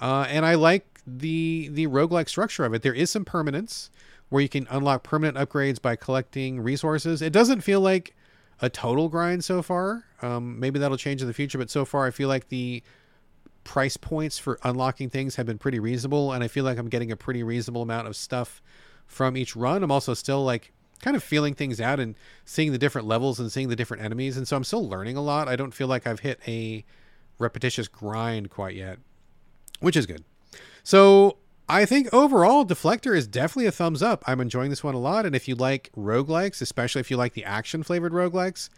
[0.01, 2.83] Uh, and I like the the roguelike structure of it.
[2.83, 3.91] There is some permanence
[4.29, 7.23] where you can unlock permanent upgrades by collecting resources.
[7.23, 8.15] It doesn't feel like
[8.61, 10.05] a total grind so far.
[10.23, 12.83] Um, maybe that'll change in the future, but so far I feel like the
[13.65, 17.13] price points for unlocking things have been pretty reasonable, and I feel like I'm getting
[17.13, 18.63] a pretty reasonable amount of stuff
[19.07, 19.83] from each run.
[19.83, 23.53] I'm also still like kind of feeling things out and seeing the different levels and
[23.53, 25.49] seeing the different enemies, and so I'm still learning a lot.
[25.49, 26.85] I don't feel like I've hit a
[27.39, 28.99] repetitious grind quite yet,
[29.81, 30.25] which is good.
[30.83, 34.23] So I think overall, Deflector is definitely a thumbs up.
[34.27, 35.27] I'm enjoying this one a lot.
[35.27, 38.69] And if you like roguelikes, especially if you like the action flavored roguelikes,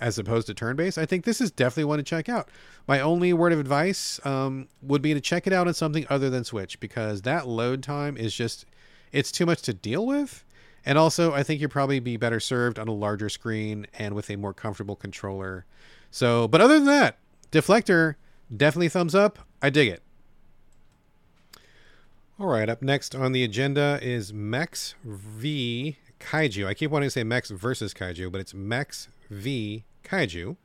[0.00, 2.48] as opposed to turn based, I think this is definitely one to check out.
[2.88, 6.30] My only word of advice um, would be to check it out on something other
[6.30, 8.64] than Switch because that load time is just,
[9.12, 10.42] it's too much to deal with.
[10.86, 14.30] And also, I think you'd probably be better served on a larger screen and with
[14.30, 15.66] a more comfortable controller.
[16.10, 17.18] So, but other than that,
[17.52, 18.14] Deflector,
[18.54, 19.40] definitely thumbs up.
[19.60, 20.02] I dig it.
[22.40, 26.66] All right, up next on the agenda is Mechs v Kaiju.
[26.66, 30.56] I keep wanting to say Mechs versus Kaiju, but it's Mechs v Kaiju,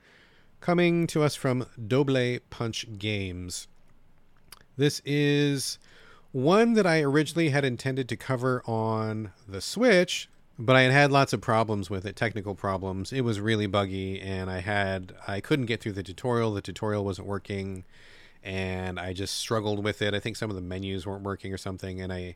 [0.62, 3.68] coming to us from Doble Punch Games.
[4.78, 5.78] This is
[6.32, 11.12] one that I originally had intended to cover on the Switch, but I had had
[11.12, 13.12] lots of problems with it, technical problems.
[13.12, 16.54] It was really buggy, and I had I couldn't get through the tutorial.
[16.54, 17.84] The tutorial wasn't working
[18.46, 20.14] and I just struggled with it.
[20.14, 22.36] I think some of the menus weren't working or something, and I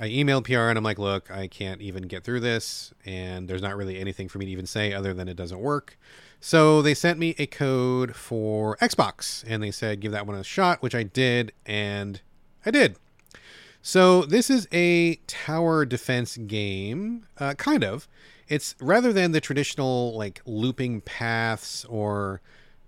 [0.00, 3.62] I emailed PR and I'm like, look, I can't even get through this, and there's
[3.62, 5.98] not really anything for me to even say other than it doesn't work.
[6.40, 10.44] So they sent me a code for Xbox, and they said give that one a
[10.44, 12.20] shot, which I did, and
[12.66, 12.96] I did.
[13.82, 18.08] So this is a tower defense game, uh, kind of.
[18.48, 22.40] It's rather than the traditional like looping paths or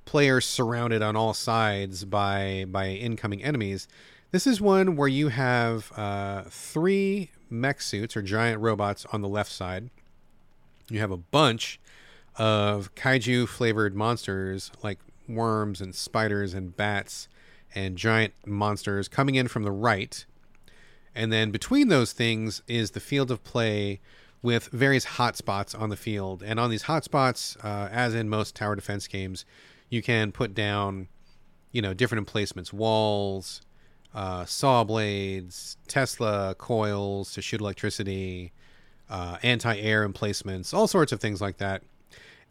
[0.05, 3.89] players surrounded on all sides by by incoming enemies.
[4.31, 9.29] This is one where you have uh, three mech suits or giant robots on the
[9.29, 9.91] left side.
[10.89, 11.79] You have a bunch
[12.37, 17.29] of kaiju flavored monsters like worms and spiders and bats
[17.75, 20.25] and giant monsters coming in from the right.
[21.15, 24.01] And then between those things is the field of play
[24.43, 26.43] with various hotspots on the field.
[26.43, 29.45] And on these hotspots, uh, as in most tower defense games,
[29.93, 31.09] you can put down,
[31.71, 33.61] you know, different emplacements, walls,
[34.15, 38.53] uh, saw blades, Tesla coils to shoot electricity,
[39.11, 41.83] uh, anti-air emplacements, all sorts of things like that.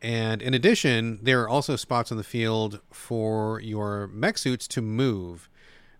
[0.01, 4.81] And in addition, there are also spots on the field for your mech suits to
[4.81, 5.49] move.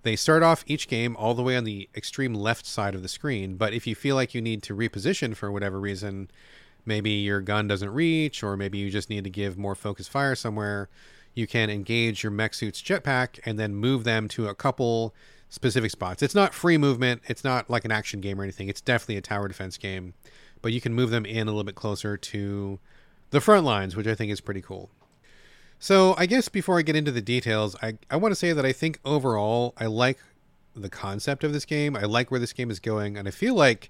[0.04, 3.08] They start off each game all the way on the extreme left side of the
[3.08, 6.32] screen, but if you feel like you need to reposition for whatever reason,
[6.86, 10.34] maybe your gun doesn't reach, or maybe you just need to give more focused fire
[10.34, 10.90] somewhere,
[11.34, 15.14] you can engage your mech suit's jetpack and then move them to a couple
[15.50, 16.24] specific spots.
[16.24, 18.70] It's not free movement, it's not like an action game or anything.
[18.70, 20.14] It's definitely a tower defense game,
[20.62, 22.80] but you can move them in a little bit closer to
[23.32, 24.90] the front lines, which I think is pretty cool.
[25.80, 28.66] So, I guess before I get into the details, I, I want to say that
[28.66, 30.20] I think overall I like
[30.76, 31.96] the concept of this game.
[31.96, 33.90] I like where this game is going, and I feel like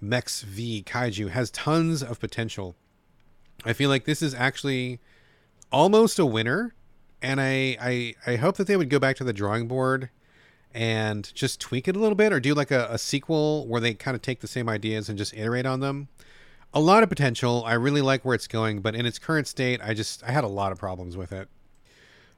[0.00, 2.76] Mechs v Kaiju has tons of potential.
[3.64, 5.00] I feel like this is actually
[5.74, 6.72] almost a winner,
[7.20, 10.08] and I, I I hope that they would go back to the drawing board
[10.72, 13.92] and just tweak it a little bit, or do like a, a sequel where they
[13.92, 16.08] kind of take the same ideas and just iterate on them.
[16.72, 17.64] A lot of potential.
[17.66, 20.44] I really like where it's going, but in its current state, I just I had
[20.44, 21.48] a lot of problems with it.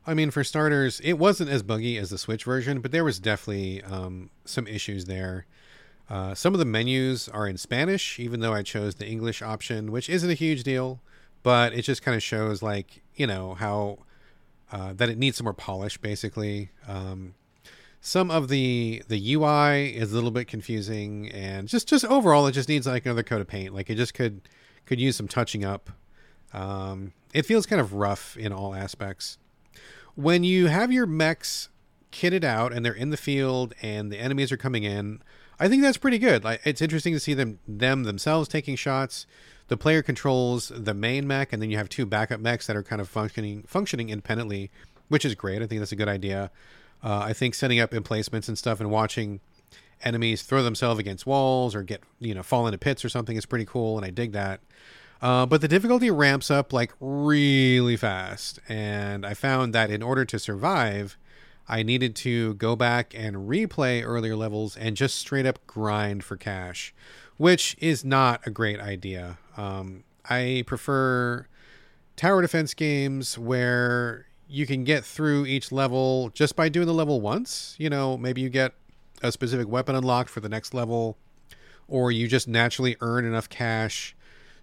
[0.07, 3.19] I mean, for starters, it wasn't as buggy as the Switch version, but there was
[3.19, 5.47] definitely um, some issues there.
[6.09, 9.91] Uh, some of the menus are in Spanish, even though I chose the English option,
[9.93, 11.01] which isn't a huge deal
[11.47, 13.99] but it just kind of shows like you know how
[14.73, 16.73] uh, that it needs some more polish basically.
[16.89, 17.37] Um,
[18.01, 22.53] some of the the ui is a little bit confusing and just just overall it
[22.53, 23.73] just needs like another coat of paint.
[23.73, 24.41] Like it just could
[24.87, 25.91] could use some touching up.
[26.53, 29.39] Um, it feels kind of rough in all aspects.
[30.17, 31.69] When you have your mechs
[32.11, 35.21] kitted out and they're in the field and the enemies are coming in
[35.61, 36.43] i think that's pretty good.
[36.43, 39.27] Like it's interesting to see them them themselves taking shots
[39.69, 42.83] the player controls the main mech, and then you have two backup mechs that are
[42.83, 44.71] kind of functioning functioning independently,
[45.09, 45.63] which is great.
[45.63, 46.51] I think that's a good idea.
[47.03, 49.41] Uh, I think setting up emplacements and stuff and watching
[50.03, 53.47] enemies throw themselves against walls or get you know fall into pits or something is
[53.47, 54.61] pretty cool, and I dig that.
[55.23, 60.25] Uh, but the difficulty ramps up like really fast, and I found that in order
[60.27, 61.17] to survive,
[61.69, 66.37] I needed to go back and replay earlier levels and just straight up grind for
[66.37, 66.95] cash,
[67.37, 69.39] which is not a great idea.
[69.57, 71.47] Um, I prefer
[72.17, 77.21] tower defense games where you can get through each level just by doing the level
[77.21, 77.75] once.
[77.79, 78.73] You know, maybe you get
[79.23, 81.17] a specific weapon unlocked for the next level,
[81.89, 84.15] or you just naturally earn enough cash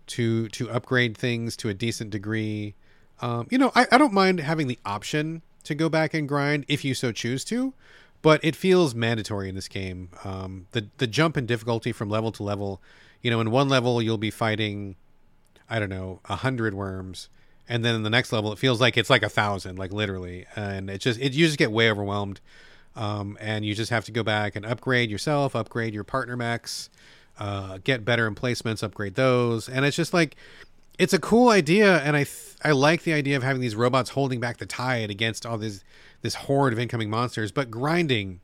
[0.05, 2.75] to to upgrade things to a decent degree.
[3.21, 6.65] Um, you know, I, I don't mind having the option to go back and grind
[6.67, 7.73] if you so choose to,
[8.23, 10.09] but it feels mandatory in this game.
[10.23, 12.81] Um, the the jump in difficulty from level to level
[13.23, 14.95] you know, in one level you'll be fighting,
[15.67, 17.29] I don't know, a hundred worms,
[17.67, 20.45] and then in the next level it feels like it's like a thousand, like literally,
[20.55, 22.39] and it just it you just get way overwhelmed.
[22.95, 26.91] Um, and you just have to go back and upgrade yourself, upgrade your partner mechs,
[27.39, 29.67] uh, get better emplacements, upgrade those.
[29.67, 30.36] And it's just like,
[30.99, 31.97] it's a cool idea.
[32.01, 35.09] And I, th- I like the idea of having these robots holding back the tide
[35.09, 35.83] against all this,
[36.23, 37.51] this horde of incoming monsters.
[37.51, 38.39] But grinding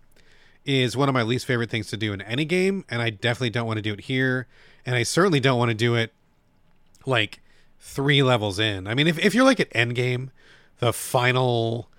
[0.64, 2.86] is one of my least favorite things to do in any game.
[2.90, 4.46] And I definitely don't want to do it here.
[4.86, 6.14] And I certainly don't want to do it
[7.08, 7.42] like
[7.80, 8.88] three levels in.
[8.88, 10.30] I mean, if, if you're like at endgame,
[10.78, 11.90] the final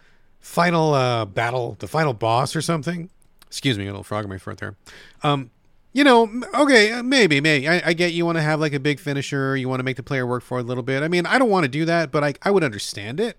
[0.40, 3.10] final uh, battle, the final boss or something.
[3.46, 4.76] Excuse me, a little frog in my throat there.
[5.22, 5.50] Um,
[5.92, 7.68] you know, okay, uh, maybe, maybe.
[7.68, 9.56] I, I get you want to have like a big finisher.
[9.56, 11.02] You want to make the player work for a little bit.
[11.02, 13.36] I mean, I don't want to do that, but I, I would understand it,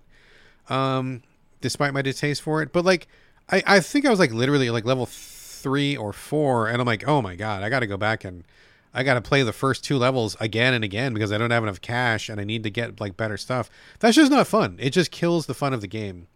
[0.70, 1.24] um,
[1.62, 2.74] despite my distaste for it.
[2.74, 3.08] But like,
[3.50, 7.08] I, I think I was like literally like level three or four, and I'm like,
[7.08, 8.44] oh my god, I got to go back and
[8.94, 11.64] I got to play the first two levels again and again because I don't have
[11.64, 13.70] enough cash and I need to get like better stuff.
[14.00, 14.78] That's just not fun.
[14.80, 16.28] It just kills the fun of the game.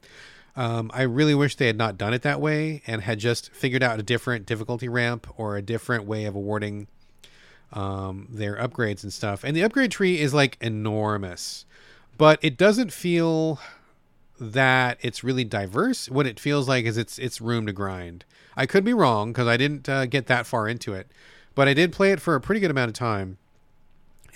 [0.55, 3.83] Um, I really wish they had not done it that way and had just figured
[3.83, 6.87] out a different difficulty ramp or a different way of awarding
[7.73, 9.43] um, their upgrades and stuff.
[9.43, 11.65] And the upgrade tree is like enormous,
[12.17, 13.59] but it doesn't feel
[14.39, 16.09] that it's really diverse.
[16.09, 18.25] What it feels like is it's it's room to grind.
[18.57, 21.07] I could be wrong because I didn't uh, get that far into it,
[21.53, 23.37] but I did play it for a pretty good amount of time,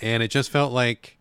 [0.00, 1.18] and it just felt like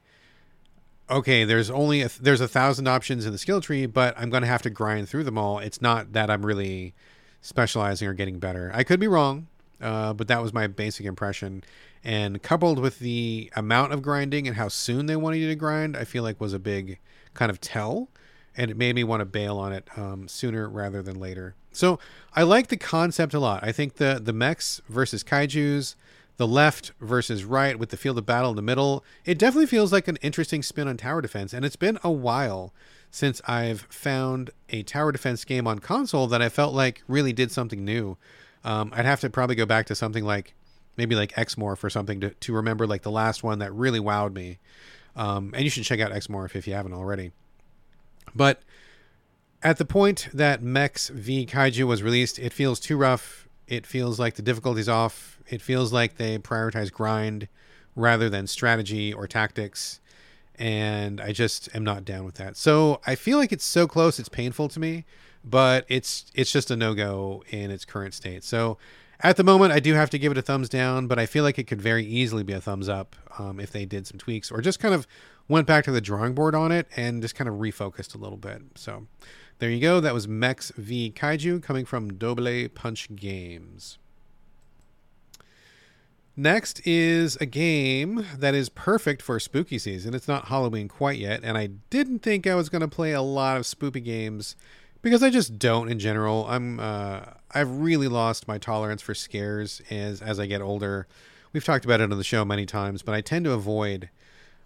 [1.09, 4.45] okay, there's only a, there's a thousand options in the skill tree, but I'm to
[4.45, 5.59] have to grind through them all.
[5.59, 6.93] It's not that I'm really
[7.41, 8.71] specializing or getting better.
[8.73, 9.47] I could be wrong,
[9.81, 11.63] uh, but that was my basic impression.
[12.03, 15.97] And coupled with the amount of grinding and how soon they wanted you to grind,
[15.97, 16.99] I feel like was a big
[17.33, 18.09] kind of tell.
[18.57, 21.55] And it made me want to bail on it um, sooner rather than later.
[21.71, 21.99] So
[22.33, 23.63] I like the concept a lot.
[23.63, 25.95] I think the the mechs versus kaiju's,
[26.37, 29.03] the left versus right with the field of battle in the middle.
[29.25, 32.73] It definitely feels like an interesting spin on tower defense, and it's been a while
[33.11, 37.51] since I've found a tower defense game on console that I felt like really did
[37.51, 38.17] something new.
[38.63, 40.53] Um, I'd have to probably go back to something like
[40.97, 44.33] maybe like X-Morph or something to, to remember like the last one that really wowed
[44.33, 44.59] me.
[45.15, 47.31] Um, and you should check out X-Morph if you haven't already.
[48.35, 48.61] But
[49.61, 54.19] at the point that Mechs v Kaiju was released, it feels too rough it feels
[54.19, 55.39] like the difficulty's off.
[55.47, 57.47] It feels like they prioritize grind
[57.95, 60.01] rather than strategy or tactics.
[60.55, 62.57] And I just am not down with that.
[62.57, 65.05] So I feel like it's so close, it's painful to me,
[65.45, 68.43] but it's it's just a no go in its current state.
[68.43, 68.77] So
[69.21, 71.43] at the moment, I do have to give it a thumbs down, but I feel
[71.43, 74.51] like it could very easily be a thumbs up um, if they did some tweaks
[74.51, 75.07] or just kind of
[75.49, 78.37] went back to the drawing board on it and just kind of refocused a little
[78.37, 78.61] bit.
[78.75, 79.07] So
[79.57, 79.99] there you go.
[79.99, 83.97] That was Mechs v Kaiju coming from Doble Punch Games.
[86.37, 90.13] Next is a game that is perfect for spooky season.
[90.13, 93.21] It's not Halloween quite yet, and I didn't think I was going to play a
[93.21, 94.55] lot of spooky games
[95.01, 96.45] because I just don't in general.
[96.47, 101.07] I'm uh, I've really lost my tolerance for scares as as I get older.
[101.51, 104.09] We've talked about it on the show many times, but I tend to avoid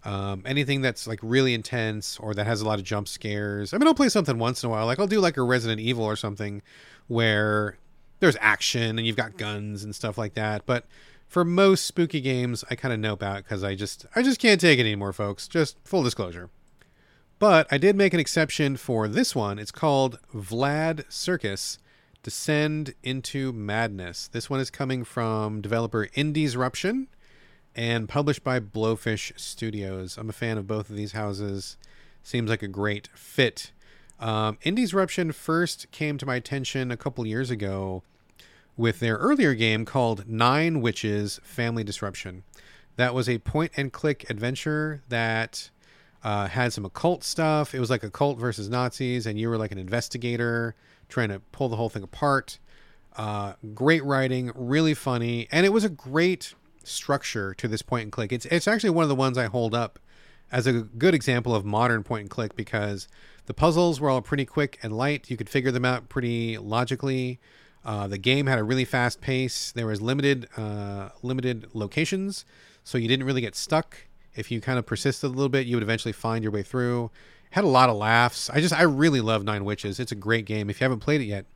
[0.04, 3.72] um, anything that's like really intense or that has a lot of jump scares.
[3.72, 4.86] I mean, I'll play something once in a while.
[4.86, 6.62] Like I'll do like a Resident Evil or something
[7.08, 7.78] where
[8.20, 10.66] there's action and you've got guns and stuff like that.
[10.66, 10.86] But
[11.26, 14.60] for most spooky games, I kind of nope out because I just I just can't
[14.60, 15.48] take it anymore, folks.
[15.48, 16.50] Just full disclosure.
[17.38, 19.58] But I did make an exception for this one.
[19.58, 21.78] It's called Vlad Circus
[22.22, 24.28] Descend into Madness.
[24.28, 27.08] This one is coming from developer Indies Indiesruption
[27.76, 30.16] and published by Blowfish Studios.
[30.16, 31.76] I'm a fan of both of these houses.
[32.22, 33.72] Seems like a great fit.
[34.20, 38.02] Um, Indiesruption first came to my attention a couple years ago
[38.76, 42.44] with their earlier game called Nine Witches Family Disruption.
[42.96, 45.70] That was a point and click adventure that
[46.22, 47.74] uh, had some occult stuff.
[47.74, 50.74] It was like a cult versus Nazis, and you were like an investigator
[51.08, 52.58] trying to pull the whole thing apart.
[53.16, 56.54] Uh, great writing, really funny, and it was a great
[56.86, 58.32] structure to this point and click.
[58.32, 59.98] It's it's actually one of the ones I hold up
[60.52, 63.08] as a good example of modern point and click because
[63.46, 65.30] the puzzles were all pretty quick and light.
[65.30, 67.40] You could figure them out pretty logically.
[67.84, 69.72] Uh, the game had a really fast pace.
[69.72, 72.44] There was limited uh, limited locations,
[72.82, 73.96] so you didn't really get stuck.
[74.34, 77.10] If you kind of persisted a little bit, you would eventually find your way through.
[77.50, 78.50] Had a lot of laughs.
[78.50, 80.00] I just I really love Nine Witches.
[80.00, 80.70] It's a great game.
[80.70, 81.46] If you haven't played it yet,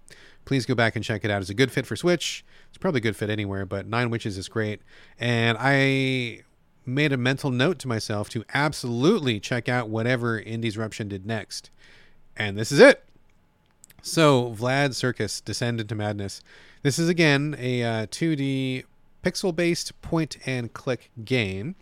[0.48, 1.42] please go back and check it out.
[1.42, 2.42] It's a good fit for Switch.
[2.70, 4.80] It's probably a good fit anywhere, but Nine Witches is great.
[5.20, 6.40] And I
[6.86, 11.68] made a mental note to myself to absolutely check out whatever Indiesruption did next.
[12.34, 13.04] And this is it.
[14.00, 16.40] So, Vlad Circus Descend into Madness.
[16.82, 18.84] This is again a uh, 2D
[19.22, 21.74] pixel based point and click game.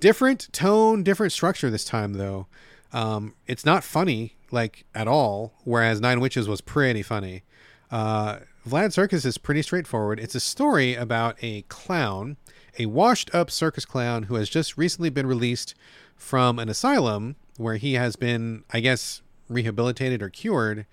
[0.00, 2.46] Different tone, different structure this time, though.
[2.92, 7.42] Um, it's not funny, like at all, whereas Nine Witches was pretty funny.
[7.90, 10.18] Uh, Vlad Circus is pretty straightforward.
[10.18, 12.36] It's a story about a clown,
[12.78, 15.74] a washed up circus clown who has just recently been released
[16.16, 20.86] from an asylum where he has been, I guess, rehabilitated or cured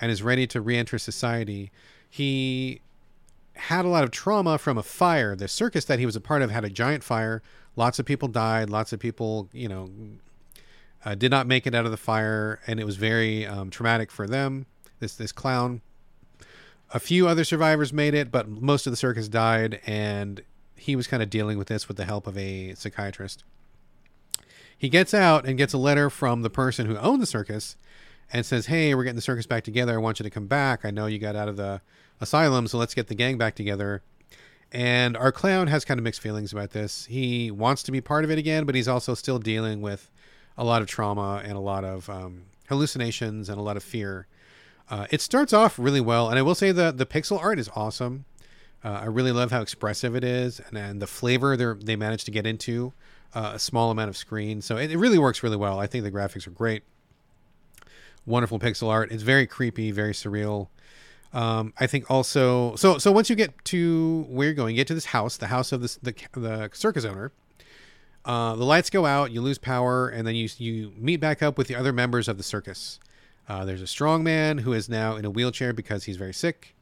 [0.00, 1.72] and is ready to re enter society.
[2.08, 2.80] He
[3.54, 5.34] had a lot of trauma from a fire.
[5.34, 7.42] The circus that he was a part of had a giant fire.
[7.74, 8.70] Lots of people died.
[8.70, 9.90] Lots of people, you know,
[11.04, 14.10] uh, did not make it out of the fire, and it was very um, traumatic
[14.10, 14.66] for them.
[15.00, 15.82] This this clown.
[16.92, 20.42] A few other survivors made it, but most of the circus died, and
[20.76, 23.42] he was kind of dealing with this with the help of a psychiatrist.
[24.78, 27.76] He gets out and gets a letter from the person who owned the circus
[28.32, 29.94] and says, Hey, we're getting the circus back together.
[29.94, 30.84] I want you to come back.
[30.84, 31.80] I know you got out of the
[32.20, 34.02] asylum, so let's get the gang back together.
[34.72, 37.06] And our clown has kind of mixed feelings about this.
[37.06, 40.10] He wants to be part of it again, but he's also still dealing with
[40.58, 44.26] a lot of trauma and a lot of um, hallucinations and a lot of fear.
[44.88, 47.68] Uh, it starts off really well, and I will say the the pixel art is
[47.74, 48.24] awesome.
[48.84, 52.24] Uh, I really love how expressive it is, and, and the flavor they they managed
[52.26, 52.92] to get into
[53.34, 54.62] uh, a small amount of screen.
[54.62, 55.80] So it, it really works really well.
[55.80, 56.82] I think the graphics are great.
[58.24, 59.10] Wonderful pixel art.
[59.10, 60.68] It's very creepy, very surreal.
[61.32, 64.86] Um, I think also so so once you get to where you're going, you get
[64.88, 67.32] to this house, the house of the the circus owner.
[68.24, 71.58] Uh, the lights go out, you lose power, and then you you meet back up
[71.58, 72.98] with the other members of the circus.
[73.48, 76.74] Uh, there's a strong man who is now in a wheelchair because he's very sick.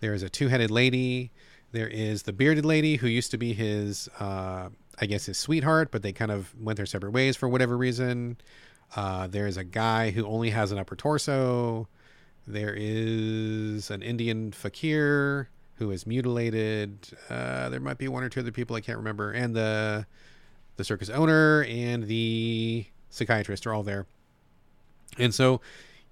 [0.00, 1.30] There is a two-headed lady.
[1.72, 5.90] There is the bearded lady who used to be his, uh, I guess, his sweetheart,
[5.90, 8.38] but they kind of went their separate ways for whatever reason.
[8.94, 11.88] Uh, there's a guy who only has an upper torso.
[12.46, 17.08] There is an Indian fakir who is mutilated.
[17.28, 20.06] Uh, there might be one or two other people I can't remember, and the
[20.76, 24.06] the circus owner and the psychiatrist are all there.
[25.18, 25.60] And so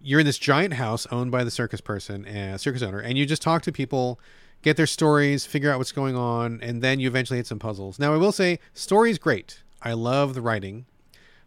[0.04, 3.24] you're in this giant house owned by the circus person and circus owner, and you
[3.24, 4.20] just talk to people,
[4.62, 7.98] get their stories, figure out what's going on, and then you eventually hit some puzzles.
[7.98, 9.62] Now I will say, story's great.
[9.82, 10.86] I love the writing.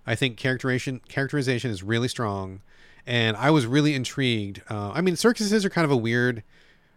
[0.06, 2.62] I think characterization characterization is really strong,
[3.06, 4.62] and I was really intrigued.
[4.70, 6.44] Uh, I mean, circuses are kind of a weird,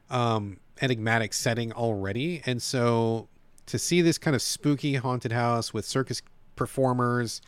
[0.08, 3.28] um, enigmatic setting already, and so
[3.66, 6.22] to see this kind of spooky haunted house with circus
[6.56, 7.40] performers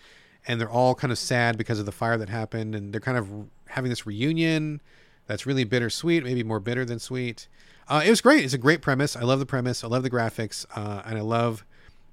[0.46, 3.18] and they're all kind of sad because of the fire that happened and they're kind
[3.18, 3.28] of
[3.72, 4.80] having this reunion
[5.26, 7.48] that's really bittersweet maybe more bitter than sweet.
[7.88, 8.44] Uh, it was great.
[8.44, 9.16] It's a great premise.
[9.16, 9.82] I love the premise.
[9.84, 11.64] I love the graphics uh, and i love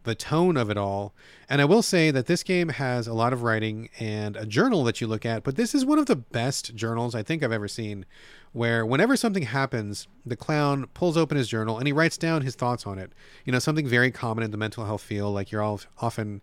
[0.03, 1.13] the tone of it all.
[1.49, 4.83] And i will say that this game has a lot of writing and a journal
[4.85, 7.51] that you look at but this is one of the best journals i think i've
[7.51, 8.05] ever seen
[8.51, 12.55] where whenever something happens, the clown pulls open his journal and he writes down his
[12.55, 13.11] thoughts on it.
[13.45, 16.41] You know, something very common in the mental health field, like you're all often,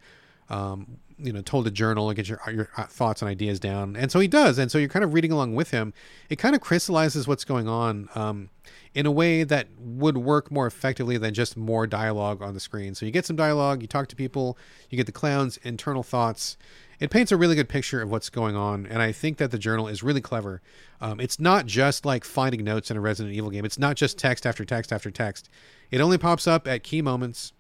[0.48, 4.10] um, you know, told to journal and get your your thoughts and ideas down, and
[4.10, 5.92] so he does, and so you're kind of reading along with him.
[6.28, 8.50] It kind of crystallizes what's going on um,
[8.94, 12.94] in a way that would work more effectively than just more dialogue on the screen.
[12.94, 14.58] So you get some dialogue, you talk to people,
[14.90, 16.56] you get the clown's internal thoughts
[16.98, 19.58] it paints a really good picture of what's going on, and I think that the
[19.58, 20.62] journal is really clever.
[21.00, 23.64] Um, it's not just like finding notes in a Resident Evil game.
[23.64, 25.48] It's not just text after text after text.
[25.90, 27.52] It only pops up at key moments,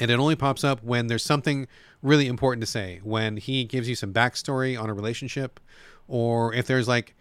[0.00, 1.68] and it only pops up when there's something
[2.02, 3.00] really important to say.
[3.02, 5.60] When he gives you some backstory on a relationship,
[6.08, 7.14] or if there's like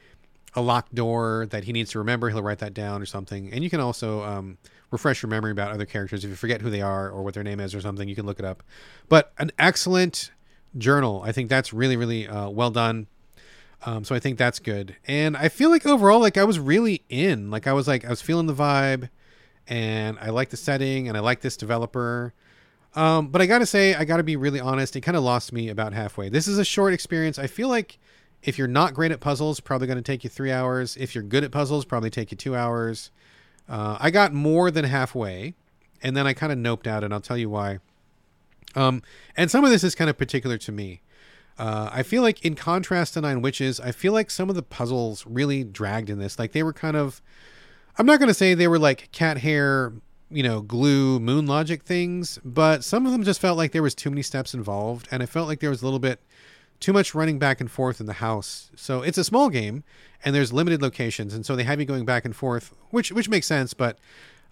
[0.53, 3.51] a locked door that he needs to remember, he'll write that down or something.
[3.51, 4.57] And you can also um,
[4.91, 7.43] refresh your memory about other characters if you forget who they are or what their
[7.43, 8.07] name is or something.
[8.07, 8.63] You can look it up.
[9.09, 10.31] But an excellent
[10.77, 11.21] journal.
[11.25, 13.07] I think that's really, really uh, well done.
[13.85, 14.95] Um, so I think that's good.
[15.05, 17.51] And I feel like overall, like I was really in.
[17.51, 19.09] Like I was like I was feeling the vibe,
[19.67, 22.33] and I like the setting, and I like this developer.
[22.95, 24.95] Um, but I gotta say, I gotta be really honest.
[24.95, 26.29] It kind of lost me about halfway.
[26.29, 27.37] This is a short experience.
[27.37, 27.99] I feel like
[28.41, 30.95] if you're not great at puzzles, probably to take you three hours.
[30.97, 33.11] If you're good at puzzles, probably take you two hours.
[33.67, 35.55] Uh, I got more than halfway,
[36.03, 37.79] and then I kind of noped out, and I'll tell you why.
[38.75, 39.01] Um,
[39.35, 41.01] and some of this is kind of particular to me.
[41.57, 44.61] Uh, I feel like, in contrast to Nine Witches, I feel like some of the
[44.63, 46.37] puzzles really dragged in this.
[46.37, 47.21] Like they were kind of,
[47.97, 49.93] I'm not going to say they were like cat hair,
[50.29, 53.95] you know, glue, moon logic things, but some of them just felt like there was
[53.95, 56.19] too many steps involved, and it felt like there was a little bit
[56.79, 58.69] too much running back and forth in the house.
[58.75, 59.83] So it's a small game,
[60.23, 63.29] and there's limited locations, and so they have you going back and forth, which which
[63.29, 63.99] makes sense, but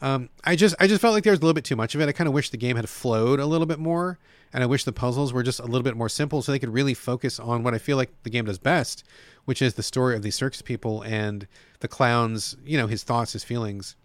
[0.02, 2.02] um, I just I just felt like there was a little bit too much of
[2.02, 2.10] it.
[2.10, 4.20] I kind of wish the game had flowed a little bit more,
[4.52, 6.74] and I wish the puzzles were just a little bit more simple, so they could
[6.74, 9.04] really focus on what I feel like the game does best,
[9.46, 11.48] which is the story of these circus people and
[11.80, 12.58] the clowns.
[12.66, 13.96] You know, his thoughts, his feelings.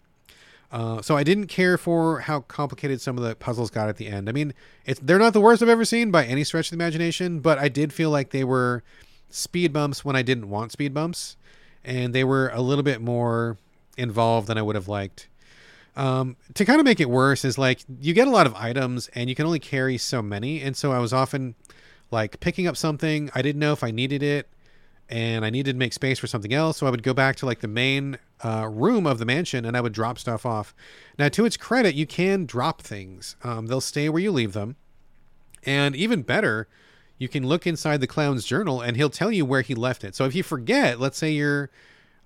[0.71, 4.07] Uh, so I didn't care for how complicated some of the puzzles got at the
[4.07, 4.29] end.
[4.29, 4.53] I mean,
[4.85, 7.57] it's they're not the worst I've ever seen by any stretch of the imagination, but
[7.57, 8.83] I did feel like they were
[9.29, 11.37] speed bumps when I didn't want speed bumps,
[11.83, 13.57] and they were a little bit more
[13.97, 15.27] involved than I would have liked.
[15.95, 19.09] Um, to kind of make it worse is like you get a lot of items
[19.09, 21.55] and you can only carry so many, and so I was often
[22.11, 24.47] like picking up something I didn't know if I needed it,
[25.09, 27.45] and I needed to make space for something else, so I would go back to
[27.45, 30.73] like the main uh, room of the mansion and I would drop stuff off.
[31.17, 34.75] Now, to its credit, you can drop things; um, they'll stay where you leave them,
[35.65, 36.67] and even better,
[37.17, 40.15] you can look inside the clown's journal and he'll tell you where he left it.
[40.15, 41.69] So if you forget, let's say you're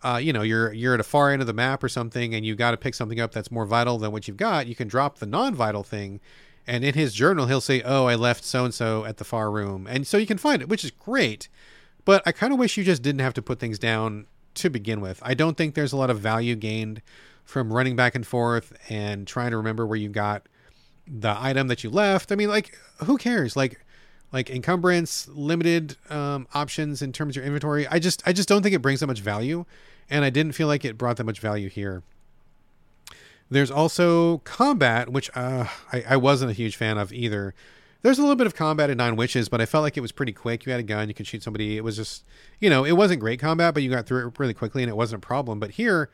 [0.03, 2.45] uh, you know, you're you're at a far end of the map or something, and
[2.45, 4.67] you got to pick something up that's more vital than what you've got.
[4.67, 6.19] You can drop the non-vital thing,
[6.67, 9.49] and in his journal he'll say, "Oh, I left so and so at the far
[9.49, 11.47] room," and so you can find it, which is great.
[12.05, 15.01] But I kind of wish you just didn't have to put things down to begin
[15.01, 15.19] with.
[15.23, 17.01] I don't think there's a lot of value gained
[17.45, 20.47] from running back and forth and trying to remember where you got
[21.07, 22.31] the item that you left.
[22.31, 23.55] I mean, like, who cares?
[23.55, 23.83] Like,
[24.31, 27.87] like encumbrance, limited um, options in terms of your inventory.
[27.87, 29.65] I just, I just don't think it brings that much value
[30.09, 32.03] and I didn't feel like it brought that much value here.
[33.49, 37.53] There's also combat, which uh, I, I wasn't a huge fan of either.
[38.03, 40.11] There's a little bit of combat in Nine Witches, but I felt like it was
[40.11, 40.65] pretty quick.
[40.65, 41.77] You had a gun, you could shoot somebody.
[41.77, 42.25] It was just,
[42.59, 44.95] you know, it wasn't great combat, but you got through it really quickly and it
[44.97, 45.57] wasn't a problem.
[45.57, 46.09] But here,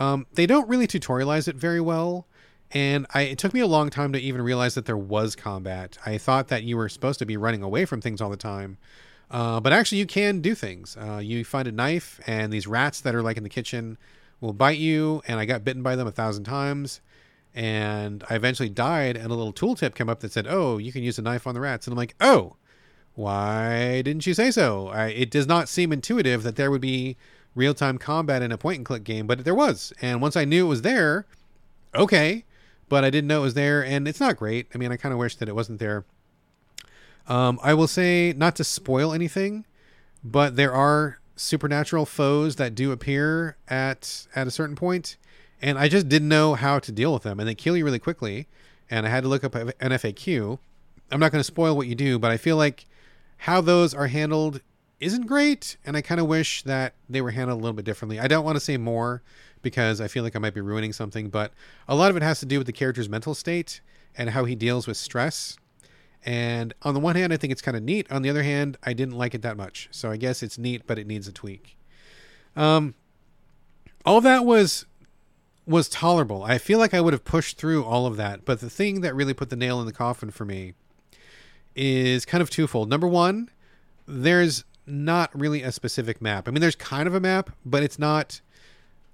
[0.00, 2.26] um, they don't really tutorialize it very well.
[2.72, 5.96] And I, it took me a long time to even realize that there was combat.
[6.04, 8.76] I thought that you were supposed to be running away from things all the time.
[9.30, 10.96] Uh, but actually, you can do things.
[10.96, 13.96] Uh, you find a knife, and these rats that are like in the kitchen
[14.40, 15.22] will bite you.
[15.28, 17.00] And I got bitten by them a thousand times.
[17.56, 21.02] And I eventually died, and a little tooltip came up that said, Oh, you can
[21.02, 21.86] use a knife on the rats.
[21.86, 22.56] And I'm like, Oh,
[23.14, 24.88] why didn't you say so?
[24.88, 27.16] I, it does not seem intuitive that there would be
[27.54, 29.92] real time combat in a point and click game, but there was.
[30.02, 31.24] And once I knew it was there,
[31.94, 32.44] okay.
[32.90, 34.68] But I didn't know it was there, and it's not great.
[34.74, 36.04] I mean, I kind of wish that it wasn't there.
[37.26, 39.64] Um, I will say, not to spoil anything,
[40.22, 45.16] but there are supernatural foes that do appear at at a certain point,
[45.60, 47.98] and I just didn't know how to deal with them, and they kill you really
[47.98, 48.46] quickly.
[48.88, 50.58] And I had to look up an FAQ.
[51.10, 52.86] I'm not going to spoil what you do, but I feel like
[53.38, 54.60] how those are handled
[55.00, 58.20] isn't great, and I kind of wish that they were handled a little bit differently.
[58.20, 59.22] I don't want to say more
[59.60, 61.52] because I feel like I might be ruining something, but
[61.88, 63.80] a lot of it has to do with the character's mental state
[64.16, 65.58] and how he deals with stress
[66.26, 68.10] and on the one hand, I think it's kind of neat.
[68.10, 69.88] On the other hand, I didn't like it that much.
[69.92, 71.78] So I guess it's neat, but it needs a tweak.
[72.56, 72.94] Um,
[74.04, 74.86] all that was
[75.66, 76.44] was tolerable.
[76.44, 78.44] I feel like I would have pushed through all of that.
[78.44, 80.74] But the thing that really put the nail in the coffin for me
[81.74, 82.88] is kind of twofold.
[82.88, 83.50] Number one,
[84.06, 86.46] there's not really a specific map.
[86.46, 88.40] I mean, there's kind of a map, but it's not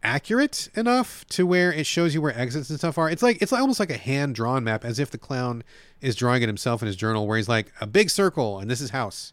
[0.03, 3.09] accurate enough to where it shows you where exits and stuff are.
[3.09, 5.63] It's like it's almost like a hand drawn map, as if the clown
[6.01, 8.81] is drawing it himself in his journal, where he's like a big circle and this
[8.81, 9.33] is house,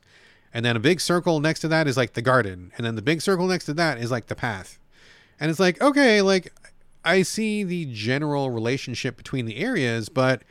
[0.53, 3.01] and then a big circle next to that is like the garden, and then the
[3.01, 4.79] big circle next to that is like the path,
[5.39, 6.53] and it's like okay, like
[7.03, 10.43] I see the general relationship between the areas, but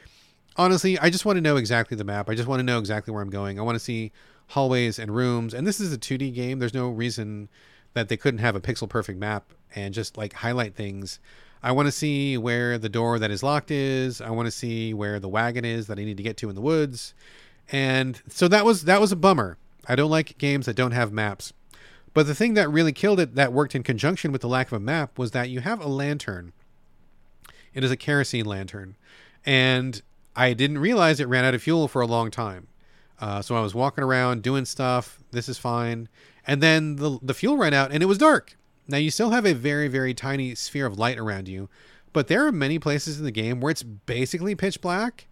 [0.57, 2.29] honestly, I just want to know exactly the map.
[2.29, 3.59] I just want to know exactly where I'm going.
[3.59, 4.13] I want to see
[4.49, 6.59] hallways and rooms, and this is a 2D game.
[6.59, 7.49] There's no reason
[7.95, 11.21] that they couldn't have a pixel perfect map and just like highlight things.
[11.63, 14.21] I want to see where the door that is locked is.
[14.21, 16.55] I want to see where the wagon is that I need to get to in
[16.55, 17.15] the woods.
[17.71, 19.59] And so that was that was a bummer.
[19.87, 21.53] I don't like games that don't have maps.
[22.15, 24.73] But the thing that really killed it that worked in conjunction with the lack of
[24.73, 26.53] a map was that you have a lantern.
[27.75, 28.97] It is a kerosene lantern.
[29.45, 30.01] And
[30.35, 32.69] I didn't realize it ran out of fuel for a long time.
[33.21, 35.19] Uh, so I was walking around doing stuff.
[35.31, 36.09] This is fine.
[36.47, 38.57] And then the, the fuel ran out and it was dark.
[38.87, 41.69] Now, you still have a very, very tiny sphere of light around you,
[42.15, 45.27] but there are many places in the game where it's basically pitch black.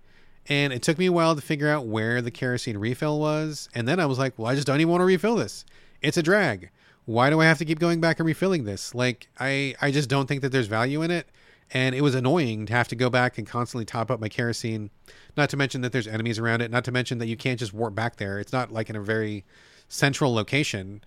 [0.48, 3.68] And it took me a while to figure out where the kerosene refill was.
[3.74, 5.64] And then I was like, well, I just don't even want to refill this.
[6.06, 6.70] It's a drag.
[7.04, 8.94] Why do I have to keep going back and refilling this?
[8.94, 11.28] Like, I, I just don't think that there's value in it.
[11.72, 14.90] And it was annoying to have to go back and constantly top up my kerosene.
[15.36, 16.70] Not to mention that there's enemies around it.
[16.70, 18.38] Not to mention that you can't just warp back there.
[18.38, 19.44] It's not like in a very
[19.88, 21.02] central location.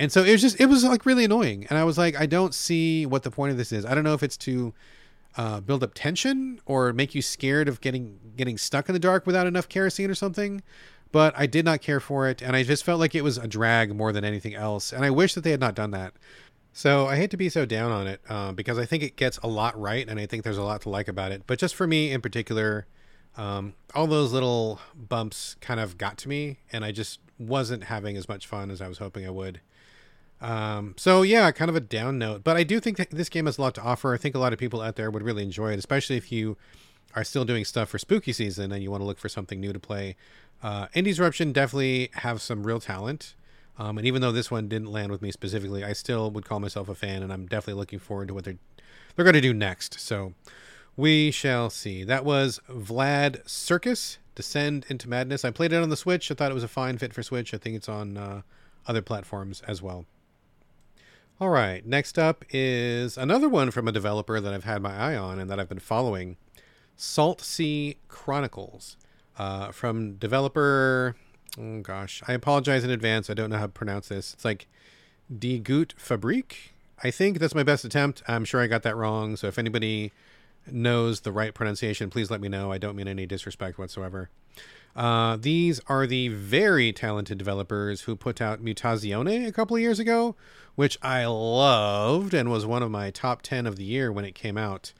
[0.00, 1.64] And so it was just it was like really annoying.
[1.70, 3.84] And I was like, I don't see what the point of this is.
[3.84, 4.74] I don't know if it's to
[5.36, 9.26] uh, build up tension or make you scared of getting getting stuck in the dark
[9.26, 10.60] without enough kerosene or something.
[11.12, 13.48] But I did not care for it, and I just felt like it was a
[13.48, 14.92] drag more than anything else.
[14.92, 16.14] And I wish that they had not done that.
[16.72, 19.38] So I hate to be so down on it uh, because I think it gets
[19.38, 21.42] a lot right, and I think there's a lot to like about it.
[21.46, 22.86] But just for me in particular,
[23.36, 28.16] um, all those little bumps kind of got to me, and I just wasn't having
[28.16, 29.60] as much fun as I was hoping I would.
[30.40, 33.46] Um, so yeah, kind of a down note, but I do think that this game
[33.46, 34.14] has a lot to offer.
[34.14, 36.56] I think a lot of people out there would really enjoy it, especially if you
[37.14, 39.72] are still doing stuff for spooky season and you want to look for something new
[39.72, 40.16] to play.
[40.62, 43.34] Uh, Indiesruption definitely have some real talent.
[43.78, 46.60] Um, and even though this one didn't land with me specifically, I still would call
[46.60, 48.58] myself a fan, and I'm definitely looking forward to what they're
[49.16, 49.98] they're going to do next.
[49.98, 50.34] So
[50.96, 52.04] we shall see.
[52.04, 55.44] That was Vlad Circus Descend into Madness.
[55.44, 56.30] I played it on the Switch.
[56.30, 57.52] I thought it was a fine fit for Switch.
[57.52, 58.42] I think it's on uh,
[58.86, 60.04] other platforms as well.
[61.40, 65.16] All right, next up is another one from a developer that I've had my eye
[65.16, 66.36] on and that I've been following
[66.98, 68.98] Saltsea Chronicles
[69.40, 71.16] uh, from developer.
[71.58, 73.30] Oh gosh, I apologize in advance.
[73.30, 74.34] I don't know how to pronounce this.
[74.34, 74.68] It's like
[75.36, 76.72] Die Gute Fabrik.
[77.02, 78.22] I think that's my best attempt.
[78.28, 79.36] I'm sure I got that wrong.
[79.36, 80.12] So if anybody
[80.70, 82.70] knows the right pronunciation, please let me know.
[82.70, 84.28] I don't mean any disrespect whatsoever.
[84.94, 89.98] Uh, these are the very talented developers who put out Mutazione a couple of years
[89.98, 90.36] ago,
[90.74, 94.34] which I loved and was one of my top 10 of the year when it
[94.34, 94.92] came out.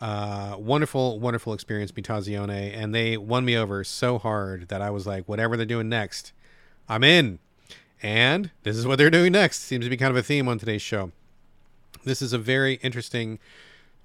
[0.00, 5.06] Uh, wonderful, wonderful experience, Mutazione, and they won me over so hard that I was
[5.06, 6.32] like, whatever they're doing next,
[6.88, 7.38] I'm in.
[8.02, 9.60] And this is what they're doing next.
[9.60, 11.12] Seems to be kind of a theme on today's show.
[12.04, 13.38] This is a very interesting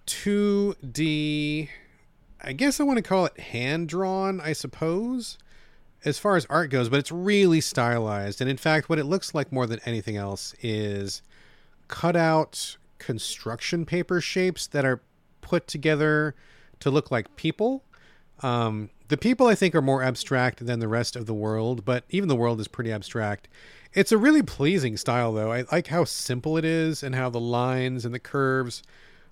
[0.07, 1.69] 2D.
[2.41, 5.37] I guess I want to call it hand drawn, I suppose,
[6.05, 8.41] as far as art goes, but it's really stylized.
[8.41, 11.21] And in fact, what it looks like more than anything else is
[11.89, 15.01] cut out construction paper shapes that are
[15.41, 16.35] put together
[16.79, 17.83] to look like people.
[18.41, 22.05] Um, the people, I think, are more abstract than the rest of the world, but
[22.09, 23.47] even the world is pretty abstract.
[23.93, 25.51] It's a really pleasing style, though.
[25.51, 28.83] I like how simple it is and how the lines and the curves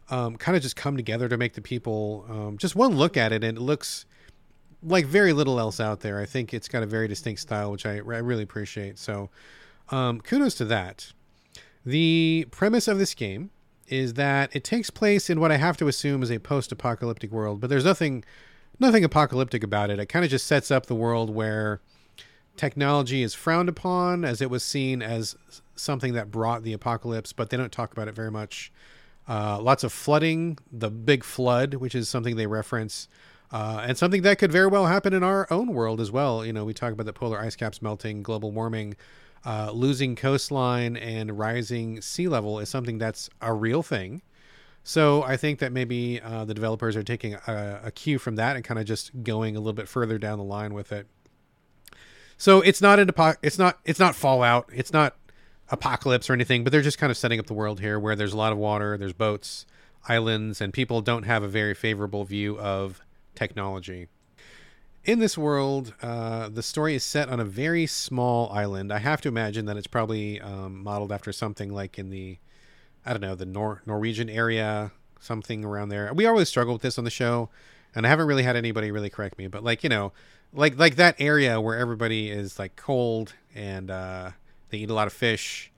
[0.09, 3.31] um, kind of just come together to make the people um, just one look at
[3.31, 4.05] it and it looks
[4.83, 6.19] like very little else out there.
[6.19, 8.97] I think it's got a very distinct style, which I, I really appreciate.
[8.97, 9.29] So
[9.89, 11.13] um, kudos to that.
[11.85, 13.51] The premise of this game
[13.91, 17.59] is that it takes place in what I have to assume is a post-apocalyptic world,
[17.59, 18.23] but there's nothing
[18.79, 19.99] nothing apocalyptic about it.
[19.99, 21.81] It kind of just sets up the world where
[22.55, 25.35] technology is frowned upon as it was seen as
[25.75, 28.71] something that brought the apocalypse, but they don't talk about it very much.
[29.27, 33.07] Uh, lots of flooding, the big flood, which is something they reference,
[33.51, 36.45] uh, and something that could very well happen in our own world as well.
[36.45, 38.95] You know, we talk about the polar ice caps melting, global warming,
[39.45, 44.21] uh, losing coastline, and rising sea level is something that's a real thing.
[44.83, 48.55] So I think that maybe uh, the developers are taking a, a cue from that
[48.55, 51.07] and kind of just going a little bit further down the line with it.
[52.37, 53.11] So it's not an
[53.41, 54.69] it's not it's not Fallout.
[54.73, 55.15] It's not
[55.69, 58.33] apocalypse or anything, but they're just kind of setting up the world here where there's
[58.33, 59.65] a lot of water, there's boats,
[60.07, 63.01] islands, and people don't have a very favorable view of
[63.35, 64.07] technology.
[65.05, 68.91] In this world, uh, the story is set on a very small island.
[68.91, 72.37] I have to imagine that it's probably um, modeled after something like in the,
[73.05, 76.13] I don't know, the Nor- Norwegian area, something around there.
[76.13, 77.49] We always struggle with this on the show,
[77.95, 79.47] and I haven't really had anybody really correct me.
[79.47, 80.11] But like you know,
[80.53, 84.31] like like that area where everybody is like cold and uh,
[84.69, 85.71] they eat a lot of fish.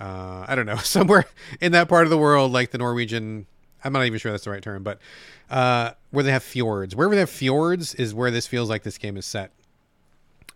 [0.00, 1.26] Uh, I don't know, somewhere
[1.60, 3.46] in that part of the world, like the Norwegian.
[3.84, 4.98] I'm not even sure that's the right term, but
[5.50, 6.96] uh, where they have fjords.
[6.96, 9.52] Wherever they have fjords is where this feels like this game is set.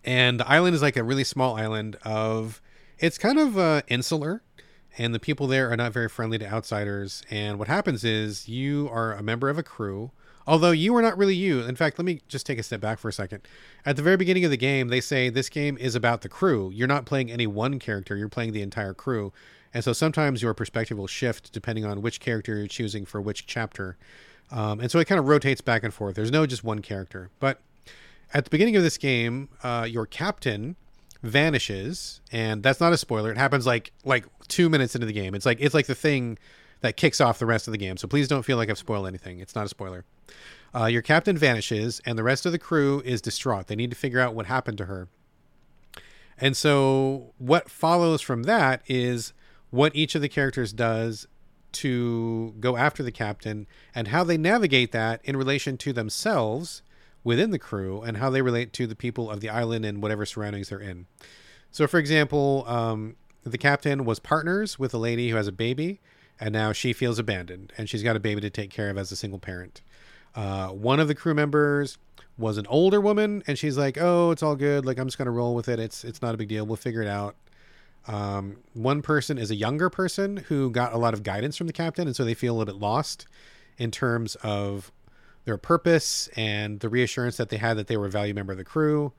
[0.03, 2.61] And the island is like a really small island of.
[2.97, 4.43] It's kind of uh, insular,
[4.97, 7.23] and the people there are not very friendly to outsiders.
[7.29, 10.11] And what happens is you are a member of a crew
[10.49, 11.61] Although you are not really you.
[11.61, 13.47] In fact, let me just take a step back for a second.
[13.85, 16.71] At the very beginning of the game, they say this game is about the crew.
[16.73, 19.31] You're not playing any one character, you're playing the entire crew.
[19.73, 23.45] And so sometimes your perspective will shift depending on which character you're choosing for which
[23.45, 23.97] chapter.
[24.51, 26.15] Um, and so it kind of rotates back and forth.
[26.15, 27.29] There's no just one character.
[27.39, 27.61] But
[28.33, 30.75] at the beginning of this game, uh, your captain
[31.21, 33.31] vanishes, and that's not a spoiler.
[33.31, 35.35] It happens like like two minutes into the game.
[35.35, 36.37] It's like it's like the thing
[36.81, 37.97] that kicks off the rest of the game.
[37.97, 39.39] So please don't feel like I've spoiled anything.
[39.39, 40.05] It's not a spoiler.
[40.73, 43.67] Uh, your captain vanishes, and the rest of the crew is distraught.
[43.67, 45.07] They need to figure out what happened to her.
[46.37, 49.33] And so, what follows from that is
[49.69, 51.27] what each of the characters does
[51.71, 56.81] to go after the captain and how they navigate that in relation to themselves
[57.23, 60.25] within the crew and how they relate to the people of the island and whatever
[60.25, 61.05] surroundings they're in.
[61.71, 65.99] So, for example, um, the captain was partners with a lady who has a baby,
[66.39, 69.11] and now she feels abandoned and she's got a baby to take care of as
[69.11, 69.81] a single parent.
[70.35, 71.97] Uh, one of the crew members
[72.37, 74.85] was an older woman, and she's like, "Oh, it's all good.
[74.85, 75.79] Like I'm just gonna roll with it.
[75.79, 76.65] It's it's not a big deal.
[76.65, 77.35] We'll figure it out."
[78.07, 81.73] Um, one person is a younger person who got a lot of guidance from the
[81.73, 83.27] captain, and so they feel a little bit lost
[83.77, 84.91] in terms of
[85.45, 88.57] their purpose and the reassurance that they had that they were a valued member of
[88.57, 89.13] the crew.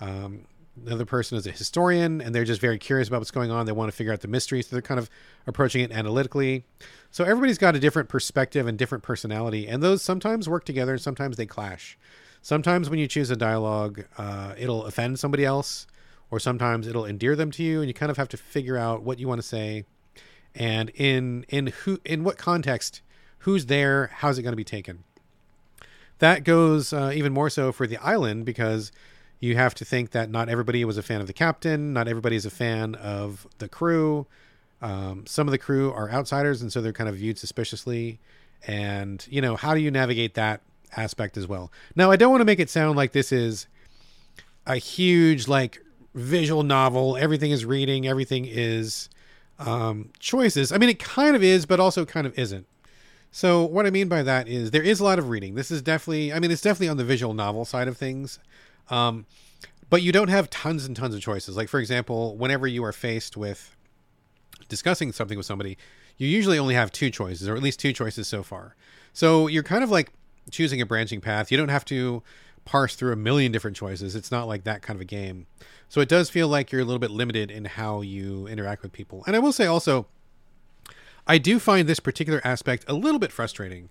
[0.00, 0.46] Um,
[0.76, 3.66] the other person is a historian and they're just very curious about what's going on.
[3.66, 4.62] They want to figure out the mystery.
[4.62, 5.08] So they're kind of
[5.46, 6.64] approaching it analytically.
[7.10, 9.66] So everybody's got a different perspective and different personality.
[9.66, 11.98] And those sometimes work together and sometimes they clash.
[12.42, 15.86] Sometimes when you choose a dialogue, uh, it'll offend somebody else,
[16.30, 17.80] or sometimes it'll endear them to you.
[17.80, 19.84] And you kind of have to figure out what you want to say
[20.54, 23.02] and in, in who, in what context
[23.40, 25.04] who's there, how's it going to be taken.
[26.18, 28.90] That goes uh, even more so for the island because
[29.38, 32.36] you have to think that not everybody was a fan of the captain, not everybody
[32.36, 34.26] is a fan of the crew.
[34.80, 38.18] Um, some of the crew are outsiders, and so they're kind of viewed suspiciously.
[38.66, 40.62] And you know, how do you navigate that
[40.96, 41.70] aspect as well?
[41.94, 43.66] Now, I don't want to make it sound like this is
[44.66, 45.82] a huge like
[46.16, 47.16] visual novel.
[47.16, 49.08] Everything is reading, everything is
[49.58, 50.72] um, choices.
[50.72, 52.66] I mean, it kind of is, but also kind of isn't.
[53.30, 55.54] So what I mean by that is there is a lot of reading.
[55.54, 58.38] This is definitely, I mean, it's definitely on the visual novel side of things.
[58.88, 59.26] Um,
[59.90, 61.56] but you don't have tons and tons of choices.
[61.56, 63.76] Like for example, whenever you are faced with
[64.68, 65.76] discussing something with somebody,
[66.16, 68.74] you usually only have two choices, or at least two choices so far.
[69.12, 70.12] So you're kind of like
[70.50, 71.52] choosing a branching path.
[71.52, 72.22] You don't have to
[72.66, 74.14] parse through a million different choices.
[74.14, 75.46] It's not like that kind of a game.
[75.88, 78.92] So it does feel like you're a little bit limited in how you interact with
[78.92, 79.24] people.
[79.26, 80.06] And I will say also,
[81.26, 83.88] I do find this particular aspect a little bit frustrating.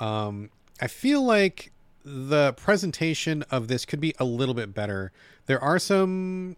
[0.00, 0.50] Um,
[0.80, 1.70] I feel like
[2.04, 5.12] the presentation of this could be a little bit better.
[5.46, 6.56] There are some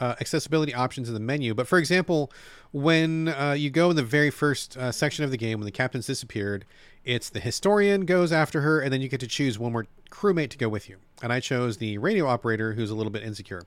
[0.00, 2.32] uh, accessibility options in the menu, but for example,
[2.72, 5.70] when uh, you go in the very first uh, section of the game, when the
[5.70, 6.64] captain's disappeared,
[7.04, 10.50] it's the historian goes after her, and then you get to choose one more crewmate
[10.50, 10.98] to go with you.
[11.22, 13.64] And I chose the radio operator, who's a little bit insecure.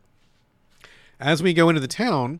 [1.20, 2.40] As we go into the town,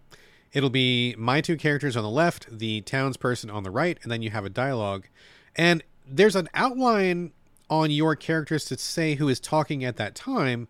[0.52, 4.22] it'll be my two characters on the left, the townsperson on the right, and then
[4.22, 5.08] you have a dialogue.
[5.56, 7.32] And there's an outline
[7.70, 10.68] on your characters to say who is talking at that time.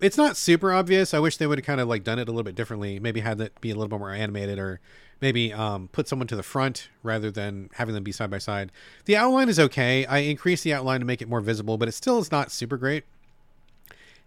[0.00, 1.14] It's not super obvious.
[1.14, 3.00] I wish they would have kind of like done it a little bit differently.
[3.00, 4.80] Maybe had that be a little bit more animated or
[5.20, 8.70] maybe um, put someone to the front rather than having them be side by side.
[9.06, 10.04] The outline is okay.
[10.04, 12.76] I increased the outline to make it more visible, but it still is not super
[12.76, 13.04] great.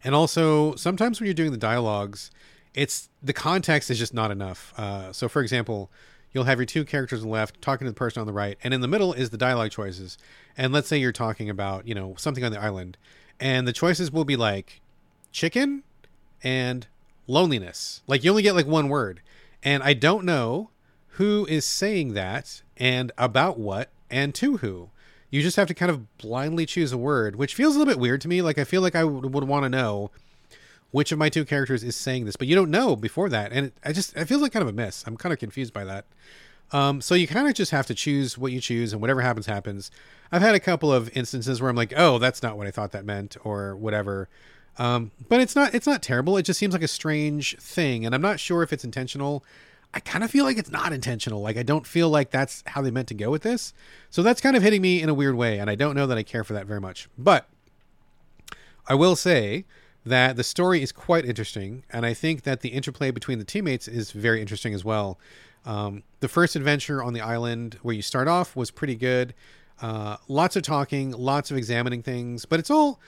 [0.04, 2.32] And also, sometimes when you're doing the dialogues,
[2.74, 4.74] it's the context is just not enough.
[4.78, 5.92] Uh, so, for example,
[6.32, 8.58] you'll have your two characters on the left talking to the person on the right,
[8.64, 10.18] and in the middle is the dialogue choices.
[10.58, 12.98] And let's say you're talking about, you know, something on the island,
[13.40, 14.82] and the choices will be like
[15.32, 15.84] chicken
[16.44, 16.88] and
[17.28, 18.02] loneliness.
[18.08, 19.22] Like you only get like one word.
[19.64, 20.70] And I don't know
[21.14, 24.90] who is saying that and about what and to who.
[25.30, 28.00] You just have to kind of blindly choose a word, which feels a little bit
[28.00, 28.42] weird to me.
[28.42, 30.12] Like I feel like I would, would want to know
[30.92, 33.68] which of my two characters is saying this, but you don't know before that, and
[33.68, 35.04] it, I just it feels like kind of a miss.
[35.06, 36.06] I'm kind of confused by that.
[36.72, 39.46] Um, so you kind of just have to choose what you choose, and whatever happens,
[39.46, 39.92] happens.
[40.32, 42.92] I've had a couple of instances where I'm like, oh, that's not what I thought
[42.92, 44.30] that meant, or whatever.
[44.80, 46.38] Um, but it's not it's not terrible.
[46.38, 49.44] It just seems like a strange thing, and I'm not sure if it's intentional.
[49.94, 51.42] I kind of feel like it's not intentional.
[51.42, 53.74] Like I don't feel like that's how they meant to go with this.
[54.10, 56.18] So that's kind of hitting me in a weird way, and I don't know that
[56.18, 57.10] I care for that very much.
[57.18, 57.50] But
[58.88, 59.66] I will say
[60.06, 63.88] that the story is quite interesting, and I think that the interplay between the teammates
[63.88, 65.20] is very interesting as well.
[65.66, 69.34] Um, the first adventure on the island where you start off was pretty good.
[69.82, 73.02] Uh, lots of talking, lots of examining things, but it's all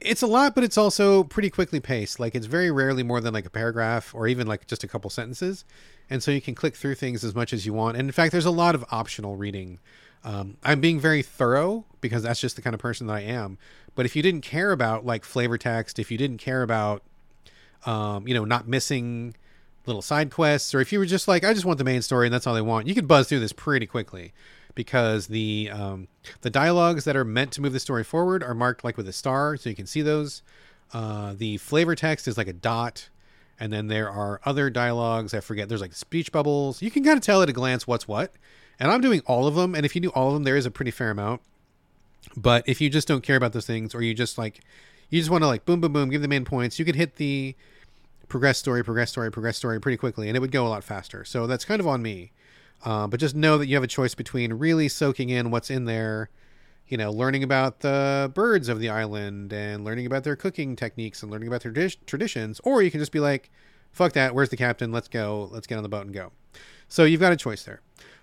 [0.00, 2.20] it's a lot, but it's also pretty quickly paced.
[2.20, 5.10] Like it's very rarely more than like a paragraph or even like just a couple
[5.10, 5.64] sentences,
[6.08, 7.96] and so you can click through things as much as you want.
[7.96, 9.78] And in fact, there's a lot of optional reading.
[10.24, 13.58] Um, I'm being very thorough because that's just the kind of person that I am.
[13.94, 17.02] But if you didn't care about like flavor text, if you didn't care about,
[17.86, 19.34] um, you know, not missing
[19.86, 22.26] little side quests, or if you were just like, I just want the main story
[22.26, 24.32] and that's all I want, you could buzz through this pretty quickly
[24.78, 26.06] because the um,
[26.42, 29.12] the dialogues that are meant to move the story forward are marked like with a
[29.12, 30.40] star, so you can see those.
[30.92, 33.08] Uh, the flavor text is like a dot,
[33.58, 35.34] and then there are other dialogues.
[35.34, 35.68] I forget.
[35.68, 36.80] There's like speech bubbles.
[36.80, 38.32] You can kind of tell at a glance what's what.
[38.78, 39.74] And I'm doing all of them.
[39.74, 41.42] And if you do all of them, there is a pretty fair amount.
[42.36, 44.60] But if you just don't care about those things, or you just like,
[45.10, 47.16] you just want to like boom, boom, boom, give the main points, you could hit
[47.16, 47.56] the
[48.28, 51.24] progress story, progress story, progress story pretty quickly, and it would go a lot faster.
[51.24, 52.30] So that's kind of on me.
[52.84, 55.84] Uh, but just know that you have a choice between really soaking in what's in
[55.84, 56.30] there,
[56.86, 61.22] you know, learning about the birds of the island and learning about their cooking techniques
[61.22, 61.72] and learning about their
[62.06, 63.50] traditions, or you can just be like,
[63.90, 64.92] fuck that, where's the captain?
[64.92, 66.32] Let's go, let's get on the boat and go.
[66.88, 67.80] So you've got a choice there.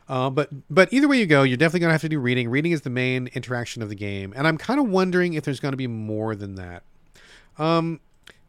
[0.08, 2.50] Uh, but but either way you go, you're definitely gonna have to do reading.
[2.50, 5.60] Reading is the main interaction of the game, and I'm kind of wondering if there's
[5.60, 6.84] gonna be more than that.
[7.58, 8.00] Um,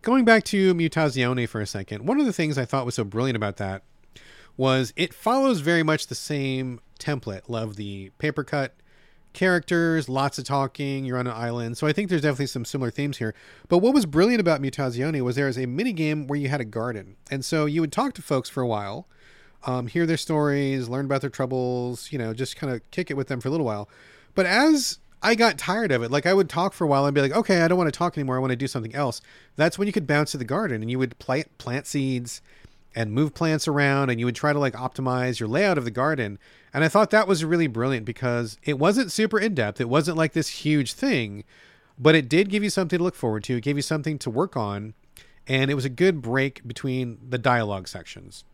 [0.03, 3.05] going back to Mutazione for a second, one of the things I thought was so
[3.05, 3.83] brilliant about that
[4.57, 7.43] was it follows very much the same template.
[7.49, 8.75] Love the paper cut
[9.33, 11.05] characters, lots of talking.
[11.05, 13.35] You're on an island, so I think there's definitely some similar themes here.
[13.69, 16.61] But what was brilliant about Mutazione was there was a mini game where you had
[16.61, 19.07] a garden, and so you would talk to folks for a while
[19.67, 23.17] um, hear their stories, learn about their troubles, you know, just kind of kick it
[23.17, 23.89] with them for a little while.
[24.35, 27.15] But as I got tired of it, like I would talk for a while and
[27.15, 28.37] be like, okay, I don't want to talk anymore.
[28.37, 29.21] I want to do something else.
[29.57, 32.43] That's when you could bounce to the garden and you would plant, plant seeds
[32.97, 35.91] and move plants around and you would try to like optimize your layout of the
[35.91, 36.39] garden.
[36.73, 39.81] And I thought that was really brilliant because it wasn't super in depth.
[39.83, 41.45] It wasn't like this huge thing,
[41.99, 43.57] but it did give you something to look forward to.
[43.59, 44.95] It gave you something to work on.
[45.47, 48.45] And it was a good break between the dialogue sections.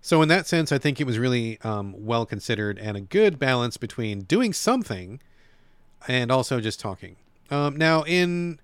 [0.00, 3.38] So, in that sense, I think it was really um, well considered and a good
[3.38, 5.20] balance between doing something
[6.08, 7.16] and also just talking.
[7.50, 8.58] Um, now, in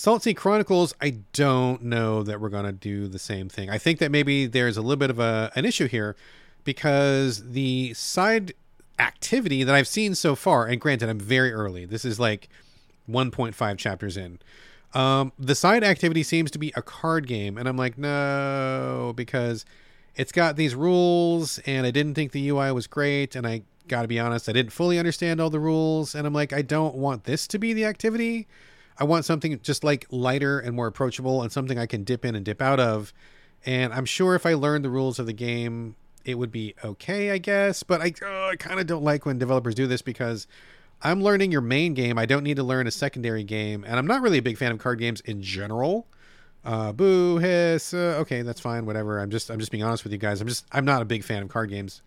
[0.00, 3.68] Saltsea Chronicles, I don't know that we're going to do the same thing.
[3.68, 6.16] I think that maybe there's a little bit of a, an issue here
[6.64, 8.54] because the side
[8.98, 12.48] activity that I've seen so far, and granted, I'm very early, this is like
[13.10, 14.38] 1.5 chapters in.
[14.94, 19.66] Um, the side activity seems to be a card game, and I'm like, no, because
[20.16, 24.08] it's got these rules, and I didn't think the UI was great, and I gotta
[24.08, 27.24] be honest, I didn't fully understand all the rules, and I'm like, I don't want
[27.24, 28.48] this to be the activity.
[29.00, 32.34] I want something just like lighter and more approachable and something I can dip in
[32.34, 33.12] and dip out of.
[33.64, 37.30] And I'm sure if I learned the rules of the game, it would be okay,
[37.30, 37.82] I guess.
[37.82, 40.46] But I, oh, I kind of don't like when developers do this because
[41.02, 42.18] I'm learning your main game.
[42.18, 43.84] I don't need to learn a secondary game.
[43.84, 46.06] And I'm not really a big fan of card games in general.
[46.62, 47.94] Uh, boo, hiss.
[47.94, 48.84] Uh, okay, that's fine.
[48.84, 49.18] Whatever.
[49.18, 50.42] I'm just, I'm just being honest with you guys.
[50.42, 52.02] I'm just, I'm not a big fan of card games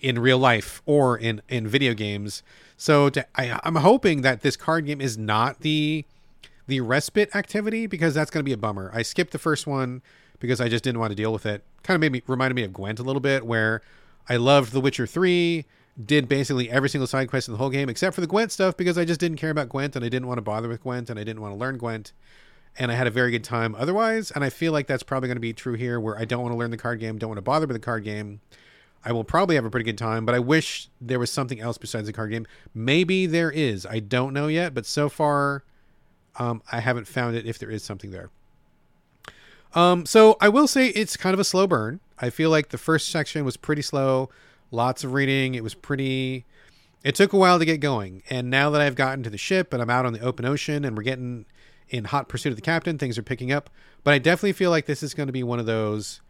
[0.00, 2.42] in real life or in in video games.
[2.76, 6.04] So to, I, I'm hoping that this card game is not the
[6.66, 8.90] the respite activity because that's going to be a bummer.
[8.94, 10.02] I skipped the first one
[10.38, 11.64] because I just didn't want to deal with it.
[11.82, 13.82] Kind of made me reminded me of Gwent a little bit, where
[14.28, 15.66] I loved The Witcher Three,
[16.02, 18.76] did basically every single side quest in the whole game except for the Gwent stuff
[18.76, 21.08] because I just didn't care about Gwent and I didn't want to bother with Gwent
[21.08, 22.12] and I didn't want to learn Gwent.
[22.76, 24.32] And I had a very good time otherwise.
[24.32, 26.52] And I feel like that's probably going to be true here, where I don't want
[26.52, 28.40] to learn the card game, don't want to bother with the card game.
[29.04, 31.78] I will probably have a pretty good time, but I wish there was something else
[31.78, 32.46] besides the card game.
[32.74, 33.86] Maybe there is.
[33.86, 35.62] I don't know yet, but so far
[36.36, 38.30] um, I haven't found it if there is something there.
[39.74, 42.00] Um, so I will say it's kind of a slow burn.
[42.18, 44.30] I feel like the first section was pretty slow,
[44.70, 45.54] lots of reading.
[45.54, 46.44] It was pretty.
[47.02, 49.72] It took a while to get going, and now that I've gotten to the ship
[49.72, 51.44] and I'm out on the open ocean and we're getting
[51.90, 53.68] in hot pursuit of the captain, things are picking up.
[54.04, 56.20] But I definitely feel like this is going to be one of those.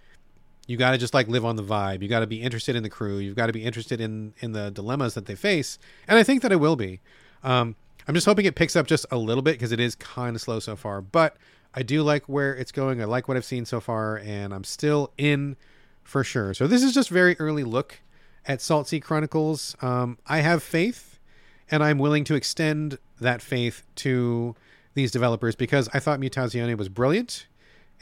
[0.67, 2.03] You got to just like live on the vibe.
[2.03, 3.19] You got to be interested in the crew.
[3.19, 5.79] You've got to be interested in in the dilemmas that they face,
[6.09, 7.01] and I think that I will be.
[7.43, 7.77] Um,
[8.07, 10.43] I'm just hoping it picks up just a little bit because it is kind of
[10.43, 11.01] slow so far.
[11.01, 11.37] But
[11.75, 13.01] I do like where it's going.
[13.01, 15.57] I like what I've seen so far, and I'm still in
[16.03, 16.55] for sure.
[16.55, 18.01] So this is just very early look
[18.47, 19.75] at Saltsea Chronicles.
[19.81, 21.19] Um, I have faith,
[21.71, 24.55] and I'm willing to extend that faith to
[24.95, 27.47] these developers because I thought Mutazione was brilliant,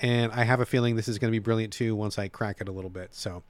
[0.00, 2.60] and I have a feeling this is going to be brilliant too once I crack
[2.60, 3.14] it a little bit.
[3.14, 3.42] So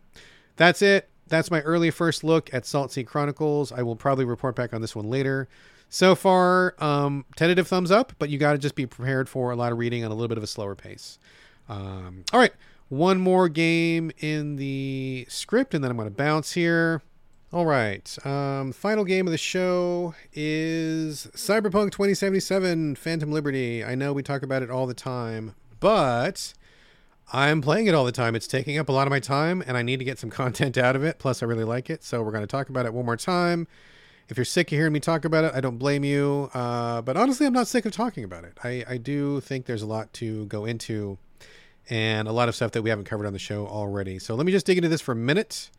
[0.57, 1.09] that's it.
[1.29, 3.73] That's my early first look at Saltsea Chronicles.
[3.73, 5.49] I will probably report back on this one later.
[5.93, 9.57] So far, um, tentative thumbs up, but you got to just be prepared for a
[9.57, 11.19] lot of reading on a little bit of a slower pace.
[11.69, 12.55] Um, all right,
[12.89, 17.03] one more game in the script, and then I'm going to bounce here.
[17.53, 23.85] All right, um, final game of the show is Cyberpunk 2077 Phantom Liberty.
[23.85, 26.55] I know we talk about it all the time, but
[27.35, 28.35] I'm playing it all the time.
[28.35, 30.79] It's taking up a lot of my time, and I need to get some content
[30.79, 31.19] out of it.
[31.19, 33.69] Plus, I really like it, so we're going to talk about it one more time.
[34.29, 36.51] If you're sick of hearing me talk about it, I don't blame you.
[36.55, 38.57] Uh, but honestly, I'm not sick of talking about it.
[38.63, 41.19] I, I do think there's a lot to go into
[41.91, 44.19] and a lot of stuff that we haven't covered on the show already.
[44.19, 45.71] So let me just dig into this for a minute.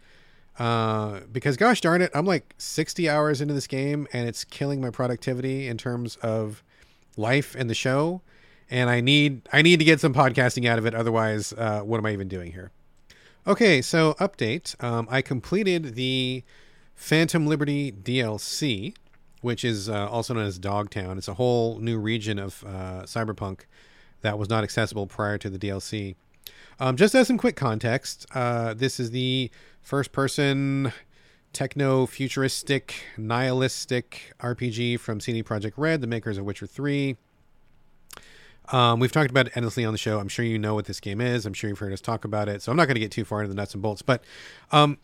[0.59, 4.79] Uh, because gosh darn it, I'm like 60 hours into this game and it's killing
[4.81, 6.63] my productivity in terms of
[7.17, 8.21] life and the show.
[8.69, 10.93] And I need I need to get some podcasting out of it.
[10.93, 12.71] Otherwise, uh, what am I even doing here?
[13.45, 14.81] Okay, so update.
[14.83, 16.43] Um, I completed the
[17.03, 18.95] Phantom Liberty DLC,
[19.41, 21.17] which is uh, also known as Dogtown.
[21.17, 23.63] It's a whole new region of uh, Cyberpunk
[24.21, 26.15] that was not accessible prior to the DLC.
[26.79, 29.51] Um, just as some quick context, uh, this is the
[29.81, 30.93] first person
[31.51, 37.17] techno futuristic nihilistic RPG from CD Projekt Red, the makers of Witcher 3.
[38.71, 40.19] Um, we've talked about it endlessly on the show.
[40.19, 41.45] I'm sure you know what this game is.
[41.45, 42.61] I'm sure you've heard us talk about it.
[42.61, 44.01] So I'm not going to get too far into the nuts and bolts.
[44.01, 44.23] But
[44.71, 44.99] um,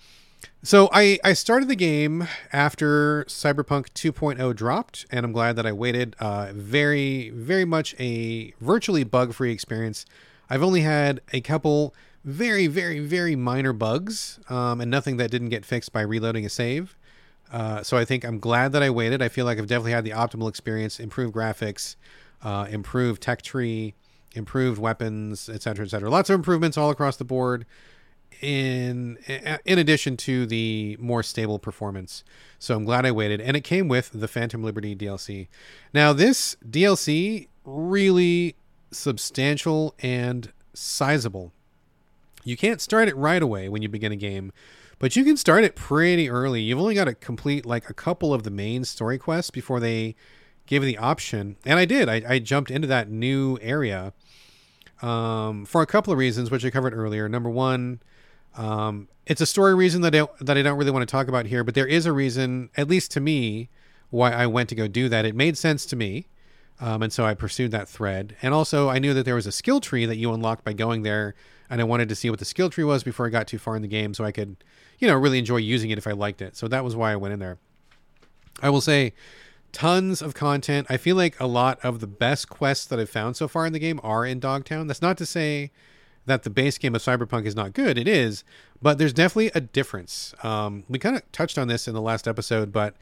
[0.62, 5.72] so I, I started the game after Cyberpunk 2.0 dropped, and I'm glad that I
[5.72, 6.16] waited.
[6.20, 10.06] Uh, very, very much a virtually bug free experience.
[10.50, 11.94] I've only had a couple
[12.26, 16.50] very, very, very minor bugs, um, and nothing that didn't get fixed by reloading a
[16.50, 16.98] save.
[17.52, 19.22] Uh, so I think I'm glad that I waited.
[19.22, 21.96] I feel like I've definitely had the optimal experience, improved graphics,
[22.44, 23.96] uh, improved tech tree,
[24.34, 26.10] improved weapons, etc., etc.
[26.10, 27.66] Lots of improvements all across the board
[28.42, 29.18] in
[29.66, 32.24] in addition to the more stable performance.
[32.58, 35.48] So I'm glad I waited, and it came with the Phantom Liberty DLC.
[35.94, 38.56] Now this DLC really
[38.92, 41.52] substantial and sizable.
[42.44, 44.52] You can't start it right away when you begin a game,
[44.98, 46.62] but you can start it pretty early.
[46.62, 50.16] You've only got to complete like a couple of the main story quests before they
[50.66, 51.58] give you the option.
[51.66, 52.08] And I did.
[52.08, 54.14] I, I jumped into that new area
[55.02, 57.28] um, for a couple of reasons, which I covered earlier.
[57.28, 58.02] Number one,
[58.56, 61.46] um, it's a story reason that I, that I don't really want to talk about
[61.46, 63.70] here, but there is a reason, at least to me,
[64.10, 65.26] why I went to go do that.
[65.26, 66.28] It made sense to me.
[66.82, 68.36] Um, and so I pursued that thread.
[68.42, 71.04] And also, I knew that there was a skill tree that you unlocked by going
[71.04, 71.36] there.
[71.70, 73.76] And I wanted to see what the skill tree was before I got too far
[73.76, 74.56] in the game so I could,
[74.98, 76.56] you know, really enjoy using it if I liked it.
[76.56, 77.58] So that was why I went in there.
[78.62, 79.14] I will say,
[79.72, 80.88] tons of content.
[80.90, 83.74] I feel like a lot of the best quests that I've found so far in
[83.74, 84.88] the game are in Dogtown.
[84.88, 85.72] That's not to say
[86.30, 87.98] that the base game of Cyberpunk is not good.
[87.98, 88.44] It is,
[88.82, 90.34] but there's definitely a difference.
[90.44, 92.96] Um, we kind of touched on this in the last episode, but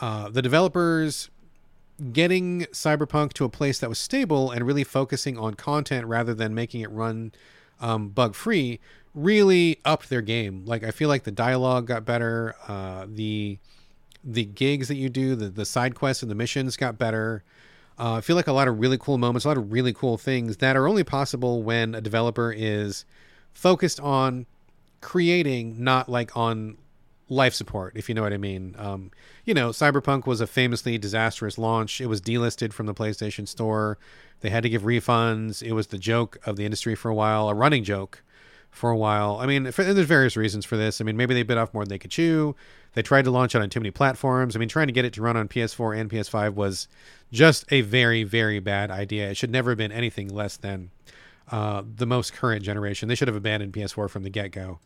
[0.00, 1.30] uh, the developers
[2.12, 6.54] getting Cyberpunk to a place that was stable and really focusing on content rather than
[6.54, 7.32] making it run
[7.80, 8.80] um, bug free
[9.14, 10.64] really upped their game.
[10.66, 12.54] Like I feel like the dialogue got better.
[12.66, 13.58] Uh, the
[14.22, 17.44] the gigs that you do, the the side quests and the missions got better.
[17.98, 20.18] Uh, I feel like a lot of really cool moments, a lot of really cool
[20.18, 23.04] things that are only possible when a developer is
[23.52, 24.46] focused on
[25.00, 26.76] creating, not like on
[27.28, 28.74] life support, if you know what I mean.
[28.78, 29.10] Um,
[29.44, 32.00] you know, Cyberpunk was a famously disastrous launch.
[32.00, 33.98] It was delisted from the PlayStation Store.
[34.40, 35.62] They had to give refunds.
[35.62, 38.22] It was the joke of the industry for a while, a running joke
[38.70, 39.38] for a while.
[39.40, 41.00] I mean, for, there's various reasons for this.
[41.00, 42.56] I mean, maybe they bit off more than they could chew.
[42.94, 44.56] They tried to launch it on too many platforms.
[44.56, 46.88] I mean, trying to get it to run on PS4 and PS5 was
[47.32, 49.30] just a very, very bad idea.
[49.30, 50.90] It should never have been anything less than
[51.50, 53.08] uh, the most current generation.
[53.08, 54.78] They should have abandoned PS4 from the get go.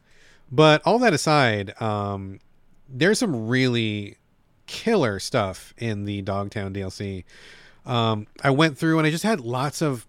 [0.50, 2.40] But all that aside, um,
[2.88, 4.16] there's some really
[4.66, 7.24] killer stuff in the Dogtown DLC.
[7.84, 10.06] Um, I went through and I just had lots of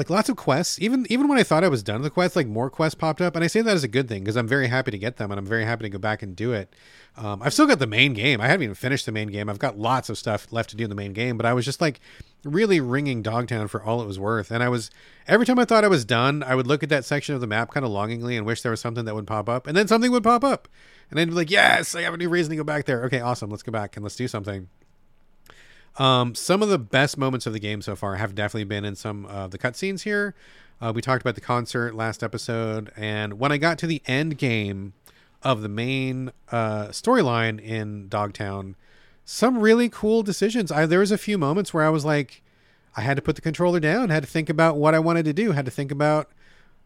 [0.00, 0.80] like lots of quests.
[0.80, 3.20] Even even when I thought I was done with the quests, like more quests popped
[3.20, 5.18] up, and I say that as a good thing because I'm very happy to get
[5.18, 6.74] them and I'm very happy to go back and do it.
[7.18, 8.40] Um, I've still got the main game.
[8.40, 9.50] I haven't even finished the main game.
[9.50, 11.66] I've got lots of stuff left to do in the main game, but I was
[11.66, 12.00] just like
[12.44, 14.50] really wringing Dogtown for all it was worth.
[14.50, 14.90] And I was
[15.28, 17.46] every time I thought I was done, I would look at that section of the
[17.46, 19.86] map kind of longingly and wish there was something that would pop up, and then
[19.86, 20.66] something would pop up,
[21.10, 23.20] and I'd be like, "Yes, I have a new reason to go back there." Okay,
[23.20, 23.50] awesome.
[23.50, 24.68] Let's go back and let's do something.
[25.96, 28.96] Um, some of the best moments of the game so far have definitely been in
[28.96, 30.34] some of the cutscenes here.
[30.80, 34.38] Uh, we talked about the concert last episode, and when I got to the end
[34.38, 34.94] game
[35.42, 38.76] of the main uh, storyline in Dogtown,
[39.24, 40.72] some really cool decisions.
[40.72, 42.42] I, there was a few moments where I was like,
[42.96, 45.32] I had to put the controller down, had to think about what I wanted to
[45.32, 46.30] do, had to think about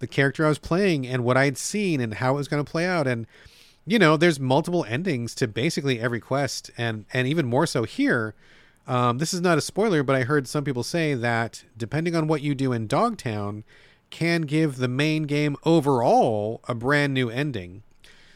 [0.01, 2.65] the character I was playing and what I had seen and how it was going
[2.65, 3.07] to play out.
[3.07, 3.27] And
[3.87, 8.35] you know, there's multiple endings to basically every quest, and and even more so here
[8.87, 12.27] um, this is not a spoiler, but I heard some people say that depending on
[12.27, 13.65] what you do in Dogtown,
[14.11, 17.83] can give the main game overall a brand new ending.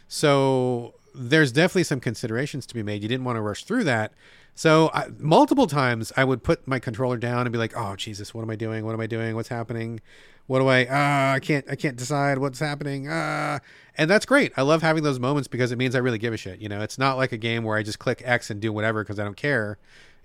[0.09, 3.03] So there's definitely some considerations to be made.
[3.03, 4.12] You didn't want to rush through that.
[4.55, 8.34] So I, multiple times I would put my controller down and be like, "Oh Jesus,
[8.34, 8.84] what am I doing?
[8.84, 9.36] What am I doing?
[9.36, 10.01] What's happening?
[10.49, 10.84] What do I?
[10.84, 11.64] Uh, I can't.
[11.70, 13.07] I can't decide what's happening.
[13.09, 13.59] Ah." Uh.
[13.96, 14.53] And that's great.
[14.57, 16.61] I love having those moments because it means I really give a shit.
[16.61, 19.05] You know, it's not like a game where I just click X and do whatever
[19.05, 19.78] because I don't care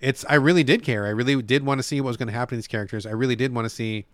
[0.04, 1.06] it's I really did care.
[1.06, 3.06] I really did want to see what was going to happen to these characters.
[3.06, 4.06] I really did want to see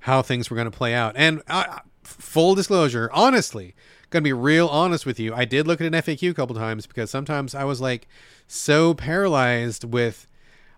[0.00, 1.14] how things were going to play out.
[1.16, 3.74] And uh, full disclosure, honestly,
[4.10, 6.54] going to be real honest with you, I did look at an FAQ a couple
[6.56, 8.08] times because sometimes I was like
[8.46, 10.26] so paralyzed with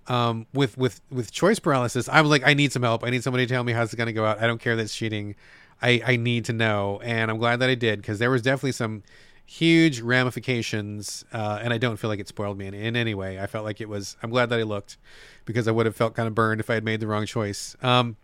[0.09, 2.09] um, with with with choice paralysis.
[2.09, 3.03] I was like, I need some help.
[3.03, 4.41] I need somebody to tell me how it's going to go out.
[4.41, 5.35] I don't care that it's cheating.
[5.83, 8.73] I I need to know, and I'm glad that I did because there was definitely
[8.73, 9.03] some
[9.47, 13.41] huge ramifications, uh, and I don't feel like it spoiled me in, in, any way.
[13.41, 14.17] I felt like it was.
[14.23, 14.99] I'm glad that I looked
[15.45, 17.77] because I would have felt kind of burned if I had made the wrong choice.
[17.83, 18.17] Um,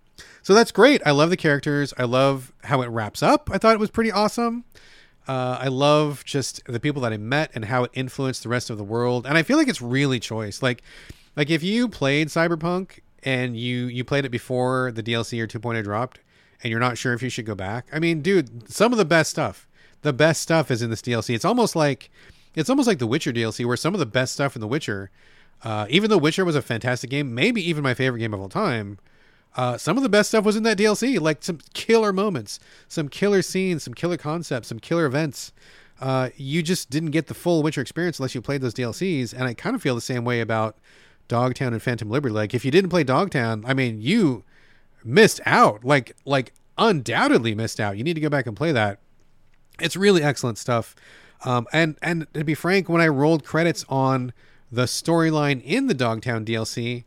[0.43, 1.01] so that's great.
[1.07, 1.95] I love the characters.
[1.97, 3.49] I love how it wraps up.
[3.53, 4.65] I thought it was pretty awesome.
[5.29, 8.71] Uh, I love just the people that I met and how it influenced the rest
[8.71, 9.25] of the world.
[9.25, 10.63] And I feel like it's really choice.
[10.63, 10.83] Like,
[11.37, 15.85] like if you played Cyberpunk and you you played it before the DLC or 2.0
[15.85, 16.19] dropped,
[16.63, 17.87] and you're not sure if you should go back.
[17.93, 19.69] I mean, dude, some of the best stuff
[20.03, 21.35] the best stuff is in this DLC.
[21.35, 22.11] It's almost like
[22.55, 25.11] it's almost like the Witcher DLC, where some of the best stuff in the Witcher,
[25.65, 28.49] uh, even though Witcher was a fantastic game, maybe even my favorite game of all
[28.49, 28.99] time,
[29.57, 31.21] uh, some of the best stuff was in that DLC.
[31.21, 35.53] Like some killer moments, some killer scenes, some killer concepts, some killer events.
[36.01, 39.33] Uh, you just didn't get the full Witcher experience unless you played those DLCs.
[39.33, 40.77] And I kind of feel the same way about
[41.29, 42.35] Dogtown and Phantom Liberty.
[42.35, 44.45] Like if you didn't play Dogtown, I mean, you
[45.05, 45.85] missed out.
[45.85, 47.97] Like like undoubtedly missed out.
[47.97, 48.99] You need to go back and play that.
[49.83, 50.95] It's really excellent stuff.
[51.45, 54.33] Um, and and to be frank, when I rolled credits on
[54.71, 57.05] the storyline in the Dogtown DLC,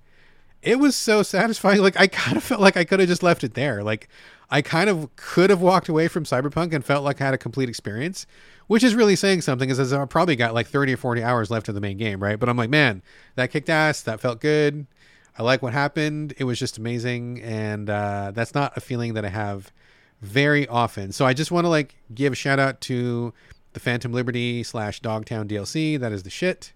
[0.61, 1.79] it was so satisfying.
[1.81, 3.83] Like I kind of felt like I could have just left it there.
[3.83, 4.09] Like
[4.49, 7.37] I kind of could have walked away from Cyberpunk and felt like I had a
[7.37, 8.25] complete experience,
[8.67, 9.69] which is really saying something.
[9.69, 12.39] Is I probably got like 30 or 40 hours left of the main game, right?
[12.39, 13.01] But I'm like, man,
[13.35, 14.01] that kicked ass.
[14.01, 14.87] That felt good.
[15.37, 16.33] I like what happened.
[16.37, 19.71] It was just amazing, and uh, that's not a feeling that I have
[20.21, 21.11] very often.
[21.11, 23.33] So I just want to like give a shout out to
[23.73, 25.99] the Phantom Liberty slash Dogtown DLC.
[25.99, 26.73] That is the shit.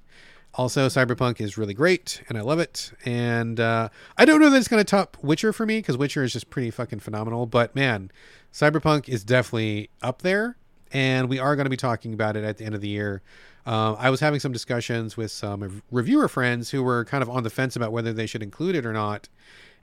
[0.55, 2.91] Also, Cyberpunk is really great, and I love it.
[3.05, 6.23] And uh, I don't know that it's going to top Witcher for me because Witcher
[6.23, 7.45] is just pretty fucking phenomenal.
[7.45, 8.11] But man,
[8.51, 10.57] Cyberpunk is definitely up there,
[10.91, 13.21] and we are going to be talking about it at the end of the year.
[13.65, 17.43] Uh, I was having some discussions with some reviewer friends who were kind of on
[17.43, 19.29] the fence about whether they should include it or not.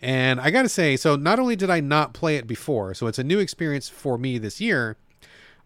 [0.02, 3.06] And I got to say, so not only did I not play it before, so
[3.06, 4.96] it's a new experience for me this year,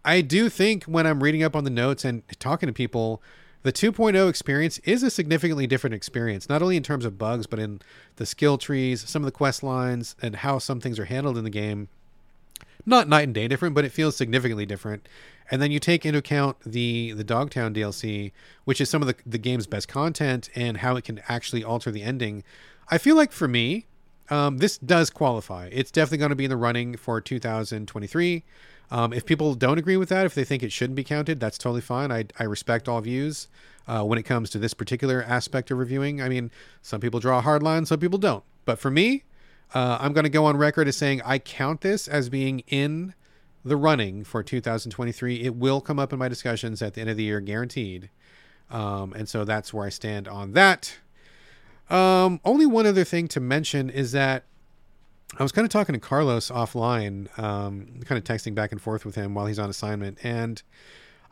[0.04, 3.20] I do think when I'm reading up on the notes and talking to people,
[3.62, 7.58] the 2.0 experience is a significantly different experience, not only in terms of bugs, but
[7.58, 7.80] in
[8.16, 11.44] the skill trees, some of the quest lines, and how some things are handled in
[11.44, 11.88] the game.
[12.86, 15.06] Not night and day different, but it feels significantly different.
[15.50, 18.32] And then you take into account the the Dogtown DLC,
[18.64, 21.90] which is some of the, the game's best content and how it can actually alter
[21.90, 22.42] the ending.
[22.88, 23.86] I feel like for me,
[24.30, 25.68] um, this does qualify.
[25.72, 28.44] It's definitely going to be in the running for 2023.
[28.92, 31.58] Um, if people don't agree with that, if they think it shouldn't be counted, that's
[31.58, 32.10] totally fine.
[32.10, 33.48] I, I respect all views
[33.86, 36.20] uh, when it comes to this particular aspect of reviewing.
[36.20, 36.50] I mean,
[36.82, 38.44] some people draw a hard line, some people don't.
[38.64, 39.24] But for me,
[39.74, 43.14] uh, I'm going to go on record as saying I count this as being in
[43.64, 45.42] the running for 2023.
[45.42, 48.10] It will come up in my discussions at the end of the year, guaranteed.
[48.70, 50.98] Um, and so that's where I stand on that.
[51.90, 54.44] Um, only one other thing to mention is that
[55.38, 59.04] I was kind of talking to Carlos offline, um, kind of texting back and forth
[59.04, 60.62] with him while he's on assignment, and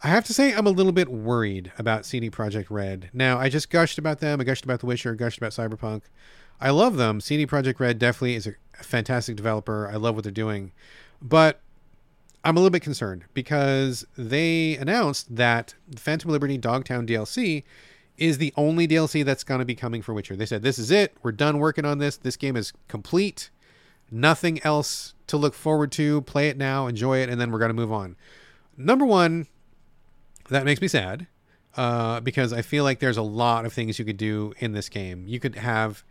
[0.02, 3.10] I have to say I'm a little bit worried about CD Projekt Red.
[3.12, 4.40] Now, I just gushed about them.
[4.40, 6.02] I gushed about The Witcher, gushed about Cyberpunk.
[6.60, 7.20] I love them.
[7.20, 9.88] CD Projekt Red definitely is a fantastic developer.
[9.92, 10.72] I love what they're doing,
[11.20, 11.60] but
[12.44, 17.64] I'm a little bit concerned because they announced that Phantom Liberty Dogtown DLC
[18.18, 20.36] is the only DLC that's going to be coming for Witcher.
[20.36, 21.16] They said this is it.
[21.22, 22.16] We're done working on this.
[22.16, 23.50] This game is complete
[24.10, 26.22] nothing else to look forward to.
[26.22, 28.16] Play it now, enjoy it, and then we're going to move on.
[28.76, 29.46] Number one,
[30.48, 31.26] that makes me sad
[31.76, 34.88] uh, because I feel like there's a lot of things you could do in this
[34.88, 35.24] game.
[35.26, 36.04] You could have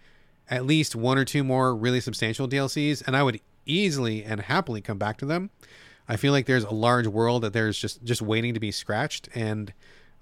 [0.50, 4.82] at least one or two more really substantial DLCs, and I would easily and happily
[4.82, 5.50] come back to them.
[6.08, 9.28] I feel like there's a large world that there's just just waiting to be scratched,
[9.36, 9.74] and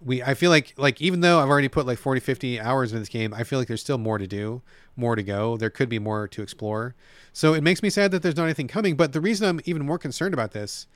[0.05, 2.99] we I feel like like even though I've already put like 40 50 hours in
[2.99, 4.61] this game, I feel like there's still more to do,
[4.95, 5.57] more to go.
[5.57, 6.95] There could be more to explore.
[7.33, 9.85] So it makes me sad that there's not anything coming, but the reason I'm even
[9.85, 10.87] more concerned about this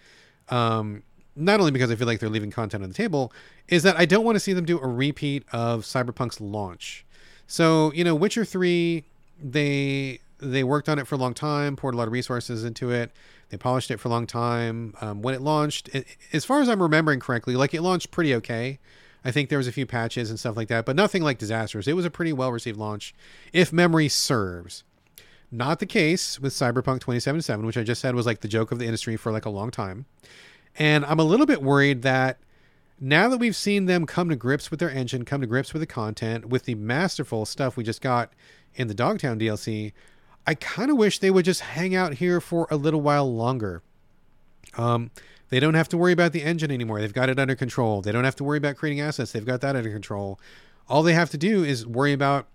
[0.50, 1.04] um
[1.36, 3.32] not only because I feel like they're leaving content on the table,
[3.68, 7.06] is that I don't want to see them do a repeat of Cyberpunk's launch.
[7.48, 9.06] So, you know, Witcher 3,
[9.42, 12.92] they they worked on it for a long time, poured a lot of resources into
[12.92, 13.12] it.
[13.50, 14.94] They polished it for a long time.
[15.02, 18.34] Um, when it launched, it, as far as I'm remembering correctly, like it launched pretty
[18.36, 18.80] okay.
[19.24, 21.88] I think there was a few patches and stuff like that, but nothing like disastrous.
[21.88, 23.14] It was a pretty well received launch,
[23.52, 24.84] if memory serves.
[25.52, 28.80] Not the case with Cyberpunk 2077, which I just said was like the joke of
[28.80, 30.06] the industry for like a long time.
[30.78, 32.38] And I'm a little bit worried that
[33.00, 35.82] now that we've seen them come to grips with their engine, come to grips with
[35.82, 38.32] the content, with the masterful stuff we just got
[38.76, 39.94] in the Dogtown DLC,
[40.46, 43.84] I kind of wish they would just hang out here for a little while longer.
[44.78, 45.12] Um,
[45.50, 47.02] they don't have to worry about the engine anymore.
[47.02, 48.02] They've got it under control.
[48.02, 49.32] They don't have to worry about creating assets.
[49.32, 50.40] They've got that under control.
[50.88, 52.48] All they have to do is worry about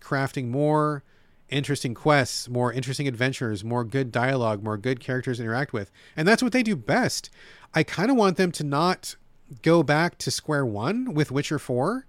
[0.00, 1.02] crafting more
[1.48, 5.90] interesting quests, more interesting adventures, more good dialogue, more good characters to interact with.
[6.16, 7.30] And that's what they do best.
[7.74, 9.16] I kind of want them to not
[9.62, 12.06] go back to square one with Witcher 4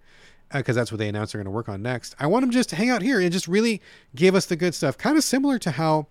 [0.52, 2.16] because uh, that's what they announced they're going to work on next.
[2.20, 3.82] I want them just to hang out here and just really
[4.16, 4.98] give us the good stuff.
[4.98, 6.08] Kind of similar to how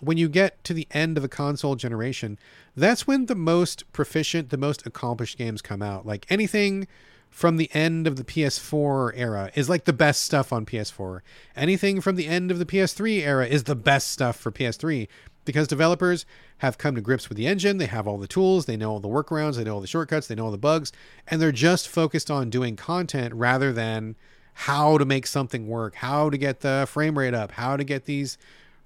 [0.00, 2.38] when you get to the end of a console generation,
[2.76, 6.06] that's when the most proficient, the most accomplished games come out.
[6.06, 6.88] Like anything
[7.30, 11.20] from the end of the PS4 era is like the best stuff on PS4.
[11.56, 15.08] Anything from the end of the PS3 era is the best stuff for PS3
[15.44, 16.26] because developers
[16.58, 17.78] have come to grips with the engine.
[17.78, 20.26] They have all the tools, they know all the workarounds, they know all the shortcuts,
[20.26, 20.92] they know all the bugs,
[21.26, 24.16] and they're just focused on doing content rather than
[24.54, 28.04] how to make something work, how to get the frame rate up, how to get
[28.04, 28.38] these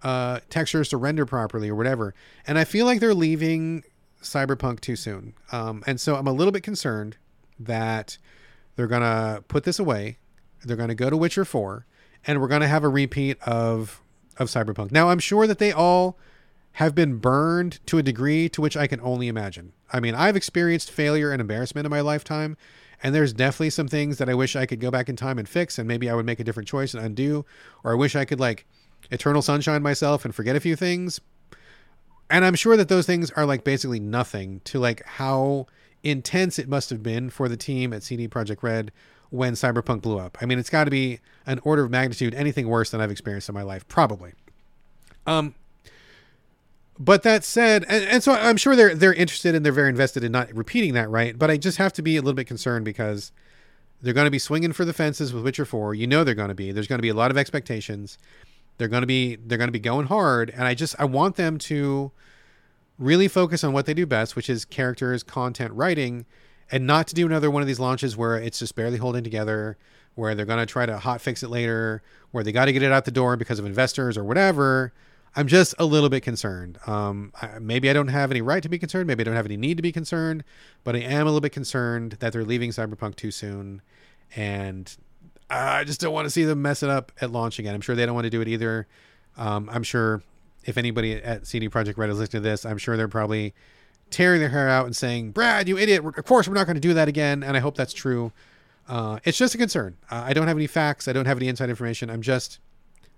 [0.03, 2.15] uh, textures to render properly or whatever.
[2.47, 3.85] And I feel like they're leaving
[4.23, 5.35] Cyberpunk too soon.
[5.53, 7.17] Um, and so I'm a little bit concerned
[7.59, 8.17] that
[8.77, 10.19] they're going to put this away.
[10.65, 11.85] They're going to go to Witcher 4
[12.27, 14.01] and we're going to have a repeat of
[14.39, 14.93] of Cyberpunk.
[14.93, 16.17] Now, I'm sure that they all
[16.79, 19.73] have been burned to a degree to which I can only imagine.
[19.93, 22.57] I mean, I've experienced failure and embarrassment in my lifetime,
[23.03, 25.49] and there's definitely some things that I wish I could go back in time and
[25.49, 27.45] fix, and maybe I would make a different choice and undo,
[27.83, 28.65] or I wish I could like
[29.11, 31.21] Eternal Sunshine myself and forget a few things.
[32.31, 35.67] And I'm sure that those things are like basically nothing to like how
[36.05, 38.93] intense it must have been for the team at CD Projekt Red
[39.31, 40.39] when Cyberpunk blew up.
[40.41, 43.49] I mean, it's got to be an order of magnitude anything worse than I've experienced
[43.49, 44.35] in my life, probably.
[45.27, 45.57] Um,
[46.99, 50.25] but that said, and, and so I'm sure they're they're interested and they're very invested
[50.25, 51.39] in not repeating that, right?
[51.39, 53.31] But I just have to be a little bit concerned because
[54.03, 55.95] they're going to be swinging for the fences with Witcher 4.
[55.95, 56.73] You know they're going to be.
[56.73, 58.19] There's going to be a lot of expectations.
[58.79, 61.37] They're going to be they're going to be going hard, and I just I want
[61.37, 62.11] them to
[62.99, 66.27] really focus on what they do best, which is characters, content, writing,
[66.71, 69.79] and not to do another one of these launches where it's just barely holding together,
[70.17, 72.03] where they're going to try to hot fix it later,
[72.33, 74.93] where they got to get it out the door because of investors or whatever.
[75.39, 76.81] I'm just a little bit concerned.
[76.85, 79.07] Um, I, maybe I don't have any right to be concerned.
[79.07, 80.43] Maybe I don't have any need to be concerned,
[80.83, 83.81] but I am a little bit concerned that they're leaving Cyberpunk too soon,
[84.35, 84.97] and
[85.49, 87.73] I just don't want to see them mess it up at launch again.
[87.73, 88.89] I'm sure they don't want to do it either.
[89.37, 90.25] Um, I'm sure
[90.65, 93.55] if anybody at CD Projekt Red is listening to this, I'm sure they're probably
[94.11, 96.05] tearing their hair out and saying, "Brad, you idiot!
[96.05, 98.33] Of course we're not going to do that again." And I hope that's true.
[98.89, 99.99] Uh, it's just a concern.
[100.11, 101.07] Uh, I don't have any facts.
[101.07, 102.11] I don't have any inside information.
[102.11, 102.59] I'm just,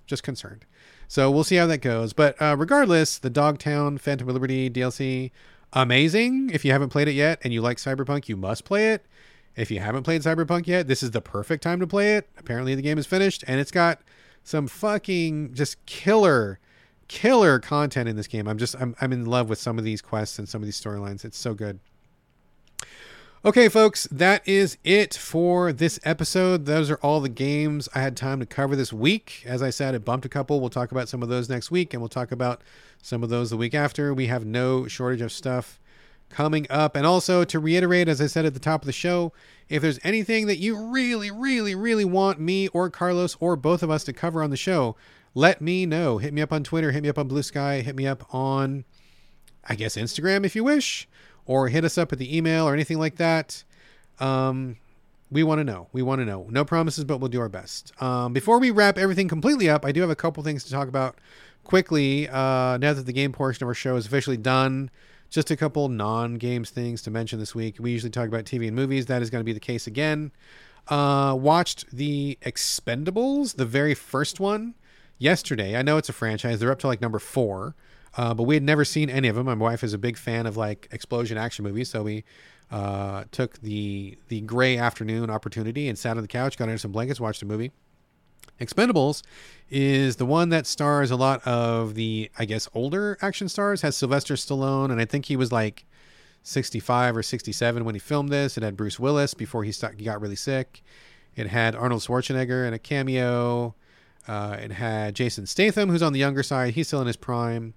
[0.07, 0.67] just concerned.
[1.11, 2.13] So we'll see how that goes.
[2.13, 5.33] But uh, regardless, the Dogtown Phantom of Liberty DLC,
[5.73, 6.51] amazing.
[6.51, 9.05] If you haven't played it yet and you like Cyberpunk, you must play it.
[9.57, 12.29] If you haven't played Cyberpunk yet, this is the perfect time to play it.
[12.39, 14.03] Apparently, the game is finished and it's got
[14.45, 16.61] some fucking just killer
[17.09, 18.47] killer content in this game.
[18.47, 20.81] I'm just I'm I'm in love with some of these quests and some of these
[20.81, 21.25] storylines.
[21.25, 21.81] It's so good.
[23.43, 26.67] Okay, folks, that is it for this episode.
[26.67, 29.43] Those are all the games I had time to cover this week.
[29.47, 30.61] As I said, it bumped a couple.
[30.61, 32.61] We'll talk about some of those next week, and we'll talk about
[33.01, 34.13] some of those the week after.
[34.13, 35.81] We have no shortage of stuff
[36.29, 36.95] coming up.
[36.95, 39.33] And also, to reiterate, as I said at the top of the show,
[39.71, 43.89] if there's anything that you really, really, really want me or Carlos or both of
[43.89, 44.97] us to cover on the show,
[45.35, 46.19] let me know.
[46.19, 48.85] Hit me up on Twitter, hit me up on Blue Sky, hit me up on,
[49.65, 51.09] I guess, Instagram if you wish,
[51.51, 53.65] or hit us up at the email or anything like that.
[54.21, 54.77] Um,
[55.33, 55.89] we want to know.
[55.93, 56.47] We want to know.
[56.49, 57.93] No promises, but we'll do our best.
[58.01, 60.87] Um, before we wrap everything completely up, I do have a couple things to talk
[60.87, 61.17] about
[61.65, 62.29] quickly.
[62.29, 64.93] Uh, now that the game portion of our show is officially done,
[65.29, 67.79] just a couple non games things to mention this week.
[67.81, 69.07] We usually talk about TV and movies.
[69.07, 70.31] That is going to be the case again.
[70.87, 74.77] Uh, watched the Expendables, the very first one
[75.19, 75.77] yesterday.
[75.77, 76.61] I know it's a franchise.
[76.61, 77.75] They're up to like number four,
[78.17, 79.47] uh, but we had never seen any of them.
[79.47, 82.25] My wife is a big fan of like explosion action movies, so we
[82.71, 86.93] uh, took the the gray afternoon opportunity and sat on the couch, got under some
[86.93, 87.73] blankets, watched a movie.
[88.61, 89.23] Expendables
[89.71, 93.81] is the one that stars a lot of the, I guess, older action stars.
[93.83, 95.87] Has Sylvester Stallone, and I think he was like
[96.43, 98.57] 65 or 67 when he filmed this.
[98.57, 100.83] It had Bruce Willis before he, he got really sick.
[101.37, 103.75] It had Arnold Schwarzenegger in a cameo.
[104.29, 106.75] Uh, it had Jason Statham, who's on the younger side.
[106.75, 107.75] He's still in his prime.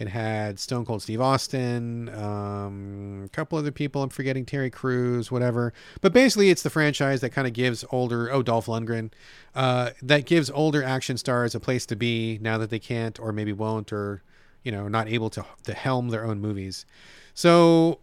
[0.00, 4.02] It had Stone Cold Steve Austin, um, a couple other people.
[4.02, 5.74] I'm forgetting Terry Crews, whatever.
[6.00, 9.12] But basically, it's the franchise that kind of gives older, oh, Dolph Lundgren,
[9.54, 13.30] uh, that gives older action stars a place to be now that they can't or
[13.30, 14.22] maybe won't or,
[14.64, 16.86] you know, not able to, to helm their own movies.
[17.34, 18.00] So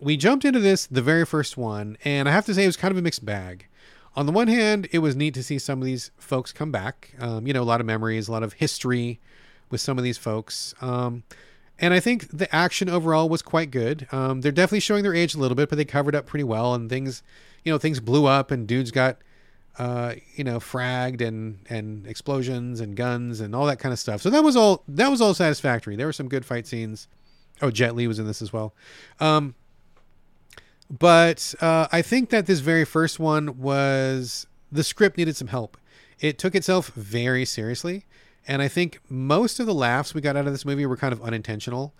[0.00, 2.76] we jumped into this, the very first one, and I have to say it was
[2.76, 3.68] kind of a mixed bag
[4.16, 7.14] on the one hand, it was neat to see some of these folks come back.
[7.20, 9.20] Um, you know, a lot of memories, a lot of history
[9.70, 10.74] with some of these folks.
[10.80, 11.22] Um,
[11.78, 14.06] and I think the action overall was quite good.
[14.12, 16.74] Um, they're definitely showing their age a little bit, but they covered up pretty well.
[16.74, 17.22] And things,
[17.64, 19.16] you know, things blew up, and dudes got,
[19.78, 24.20] uh, you know, fragged and and explosions and guns and all that kind of stuff.
[24.20, 25.96] So that was all that was all satisfactory.
[25.96, 27.08] There were some good fight scenes.
[27.62, 28.74] Oh, Jet Li was in this as well.
[29.18, 29.54] Um,
[30.90, 35.76] but uh, I think that this very first one was the script needed some help.
[36.18, 38.04] It took itself very seriously,
[38.46, 41.12] and I think most of the laughs we got out of this movie were kind
[41.12, 41.94] of unintentional.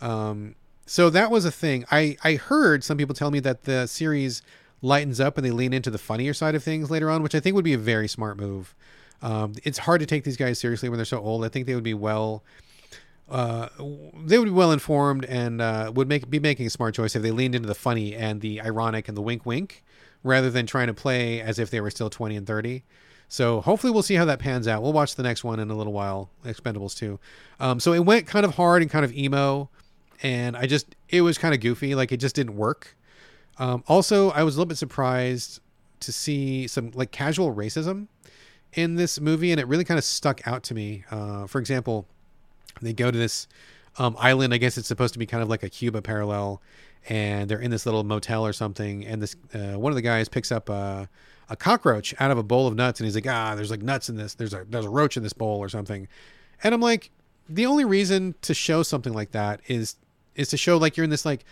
[0.00, 0.54] Um,
[0.86, 1.84] so that was a thing.
[1.90, 4.42] I I heard some people tell me that the series
[4.82, 7.40] lightens up and they lean into the funnier side of things later on, which I
[7.40, 8.74] think would be a very smart move.
[9.22, 11.44] Um, it's hard to take these guys seriously when they're so old.
[11.44, 12.44] I think they would be well
[13.28, 13.68] uh,
[14.24, 17.22] they would be well informed and uh, would make be making a smart choice if
[17.22, 19.82] they leaned into the funny and the ironic and the wink wink
[20.22, 22.84] rather than trying to play as if they were still 20 and 30.
[23.28, 24.82] So hopefully we'll see how that pans out.
[24.82, 27.18] We'll watch the next one in a little while, Expendables 2.
[27.58, 29.68] Um, so it went kind of hard and kind of emo,
[30.22, 32.96] and I just it was kind of goofy, like it just didn't work.
[33.58, 35.60] Um, also, I was a little bit surprised
[36.00, 38.08] to see some like casual racism
[38.74, 41.04] in this movie, and it really kind of stuck out to me.
[41.10, 42.06] Uh, for example
[42.82, 43.48] they go to this
[43.98, 44.52] um, island.
[44.52, 46.60] I guess it's supposed to be kind of like a Cuba parallel,
[47.08, 49.06] and they're in this little motel or something.
[49.06, 51.08] And this uh, one of the guys picks up a,
[51.48, 54.08] a cockroach out of a bowl of nuts, and he's like, ah, there's like nuts
[54.08, 54.34] in this.
[54.34, 56.08] There's a there's a roach in this bowl or something,
[56.62, 57.10] and I'm like,
[57.48, 59.96] the only reason to show something like that is
[60.34, 61.44] is to show like you're in this like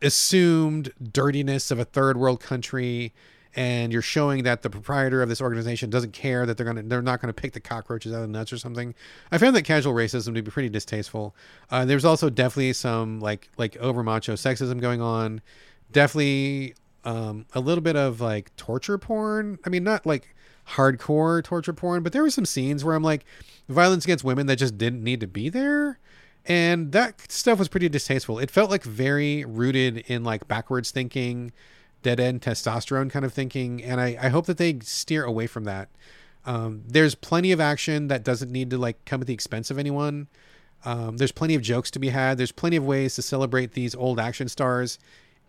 [0.00, 3.12] assumed dirtiness of a third world country
[3.54, 7.02] and you're showing that the proprietor of this organization doesn't care that they're gonna they're
[7.02, 8.94] not gonna pick the cockroaches out of the nuts or something.
[9.30, 11.34] I found that casual racism to be pretty distasteful.
[11.70, 15.42] Uh, there's also definitely some like like over macho sexism going on.
[15.90, 19.58] Definitely um, a little bit of like torture porn.
[19.64, 20.34] I mean, not like
[20.70, 23.24] hardcore torture porn, but there were some scenes where I'm like
[23.68, 25.98] violence against women that just didn't need to be there.
[26.44, 28.38] And that stuff was pretty distasteful.
[28.38, 31.52] It felt like very rooted in like backwards thinking
[32.02, 33.82] dead end testosterone kind of thinking.
[33.82, 35.88] And I, I hope that they steer away from that.
[36.44, 39.78] Um, there's plenty of action that doesn't need to like come at the expense of
[39.78, 40.26] anyone.
[40.84, 42.38] Um, there's plenty of jokes to be had.
[42.38, 44.98] There's plenty of ways to celebrate these old action stars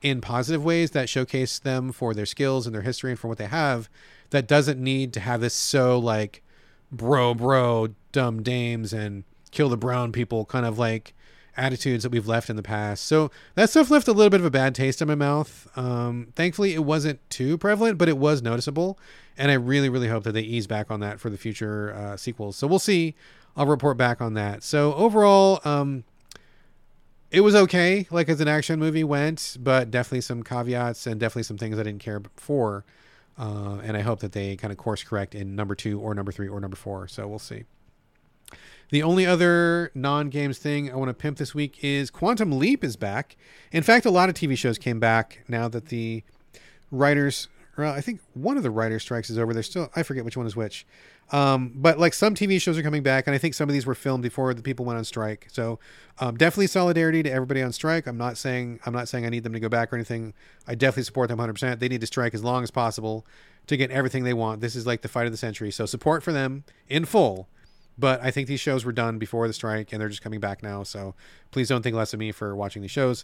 [0.04, 3.40] in positive ways that showcase them for their skills and their history and for what
[3.40, 3.90] they have.
[4.30, 6.44] That doesn't need to have this so like
[6.92, 11.14] bro, bro, dumb dames and kill the brown people kind of like
[11.56, 13.06] attitudes that we've left in the past.
[13.06, 15.68] So that stuff left a little bit of a bad taste in my mouth.
[15.76, 18.98] Um, thankfully, it wasn't too prevalent, but it was noticeable.
[19.38, 22.18] And I really, really hope that they ease back on that for the future uh,
[22.18, 22.58] sequels.
[22.58, 23.16] So we'll see.
[23.56, 24.64] I'll report back on that.
[24.64, 26.04] So overall, um,
[27.34, 31.44] it was okay, like as an action movie went, but definitely some caveats and definitely
[31.44, 32.86] some things I didn't care for.
[33.40, 36.32] Uh, and I hope that they kind of course correct in number two or number
[36.32, 37.08] three or number four.
[37.08, 37.64] So we'll see.
[38.92, 42.84] The only other non games thing I want to pimp this week is Quantum Leap
[42.84, 43.36] is back.
[43.72, 46.22] In fact, a lot of TV shows came back now that the
[46.92, 47.48] writers,
[47.78, 49.54] well, I think one of the writer strikes is over.
[49.54, 50.86] There's still, I forget which one is which.
[51.32, 53.86] Um, but like some TV shows are coming back, and I think some of these
[53.86, 55.48] were filmed before the people went on strike.
[55.52, 55.80] So
[56.20, 58.06] um, definitely solidarity to everybody on strike.
[58.06, 60.34] I'm not saying I'm not saying I need them to go back or anything.
[60.68, 61.54] I definitely support them 100.
[61.54, 63.26] percent They need to strike as long as possible
[63.66, 64.62] to get everything they want.
[64.62, 65.72] This is like the fight of the century.
[65.72, 67.48] So support for them in full.
[67.98, 70.64] But I think these shows were done before the strike and they're just coming back
[70.64, 70.84] now.
[70.84, 71.14] So
[71.52, 73.24] please don't think less of me for watching these shows.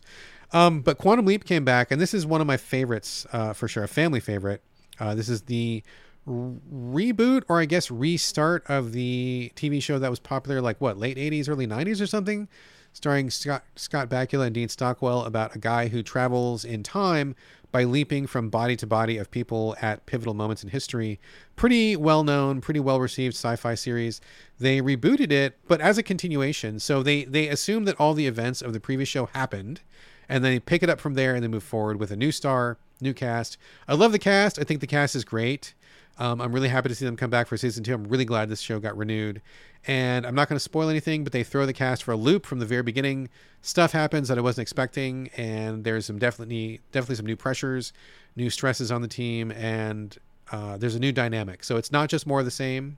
[0.52, 3.68] Um, but Quantum Leap came back, and this is one of my favorites uh, for
[3.68, 4.62] sure, a family favorite.
[5.00, 5.84] Uh, this is the
[6.28, 11.18] reboot or I guess restart of the TV show that was popular like what late
[11.18, 12.48] 80s early 90s or something
[12.94, 17.36] starring Scott Scott Bakula and Dean Stockwell about a guy who travels in time
[17.72, 21.20] by leaping from body to body of people at pivotal moments in history.
[21.56, 24.22] Pretty well known, pretty well received sci-fi series.
[24.60, 26.80] They rebooted it, but as a continuation.
[26.80, 29.82] So they they assume that all the events of the previous show happened,
[30.28, 32.32] and then they pick it up from there and they move forward with a new
[32.32, 33.58] star, new cast.
[33.88, 34.60] I love the cast.
[34.60, 35.74] I think the cast is great.
[36.18, 37.94] Um, I'm really happy to see them come back for season two.
[37.94, 39.42] I'm really glad this show got renewed.
[39.88, 42.46] And I'm not going to spoil anything, but they throw the cast for a loop
[42.46, 43.30] from the very beginning.
[43.62, 47.94] Stuff happens that I wasn't expecting, and there's some definitely definitely some new pressures,
[48.36, 50.18] new stresses on the team, and
[50.52, 51.64] uh, there's a new dynamic.
[51.64, 52.98] So it's not just more of the same,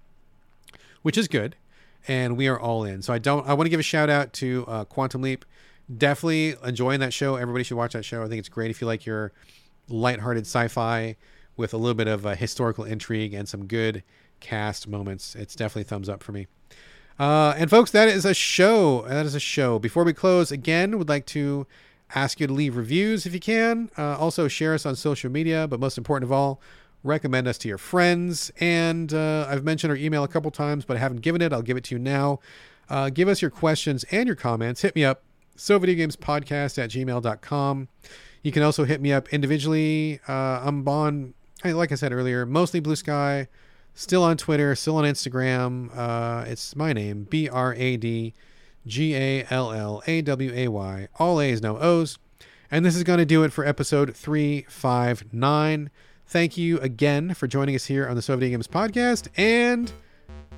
[1.01, 1.55] which is good.
[2.07, 3.03] And we are all in.
[3.03, 3.47] So I don't.
[3.47, 5.45] I want to give a shout out to uh, Quantum Leap.
[5.95, 7.35] Definitely enjoying that show.
[7.35, 8.23] Everybody should watch that show.
[8.23, 9.33] I think it's great if you like your
[9.87, 11.15] lighthearted sci-fi
[11.57, 14.03] with a little bit of a historical intrigue and some good
[14.39, 15.35] cast moments.
[15.35, 16.47] It's definitely thumbs up for me.
[17.21, 19.03] Uh, and folks, that is a show.
[19.07, 19.77] That is a show.
[19.77, 21.67] Before we close, again, would like to
[22.15, 23.91] ask you to leave reviews if you can.
[23.95, 25.67] Uh, also, share us on social media.
[25.67, 26.59] But most important of all,
[27.03, 28.51] recommend us to your friends.
[28.59, 31.53] And uh, I've mentioned our email a couple times, but I haven't given it.
[31.53, 32.39] I'll give it to you now.
[32.89, 34.81] Uh, give us your questions and your comments.
[34.81, 35.21] Hit me up,
[35.55, 37.87] so video games podcast at gmail.com.
[38.41, 40.19] You can also hit me up individually.
[40.27, 43.47] Uh, I'm on like I said earlier, mostly Blue Sky,
[44.01, 45.95] still on Twitter, still on Instagram.
[45.95, 48.33] Uh, it's my name, B R A D
[48.85, 51.07] G A L L A W A Y.
[51.19, 52.17] All A's, no O's.
[52.71, 55.89] And this is going to do it for episode 359.
[56.25, 59.27] Thank you again for joining us here on the So Videogames podcast.
[59.37, 59.91] And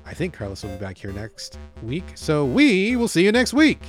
[0.06, 2.04] I think Carlos will be back here next week.
[2.14, 3.80] So we will see you next week.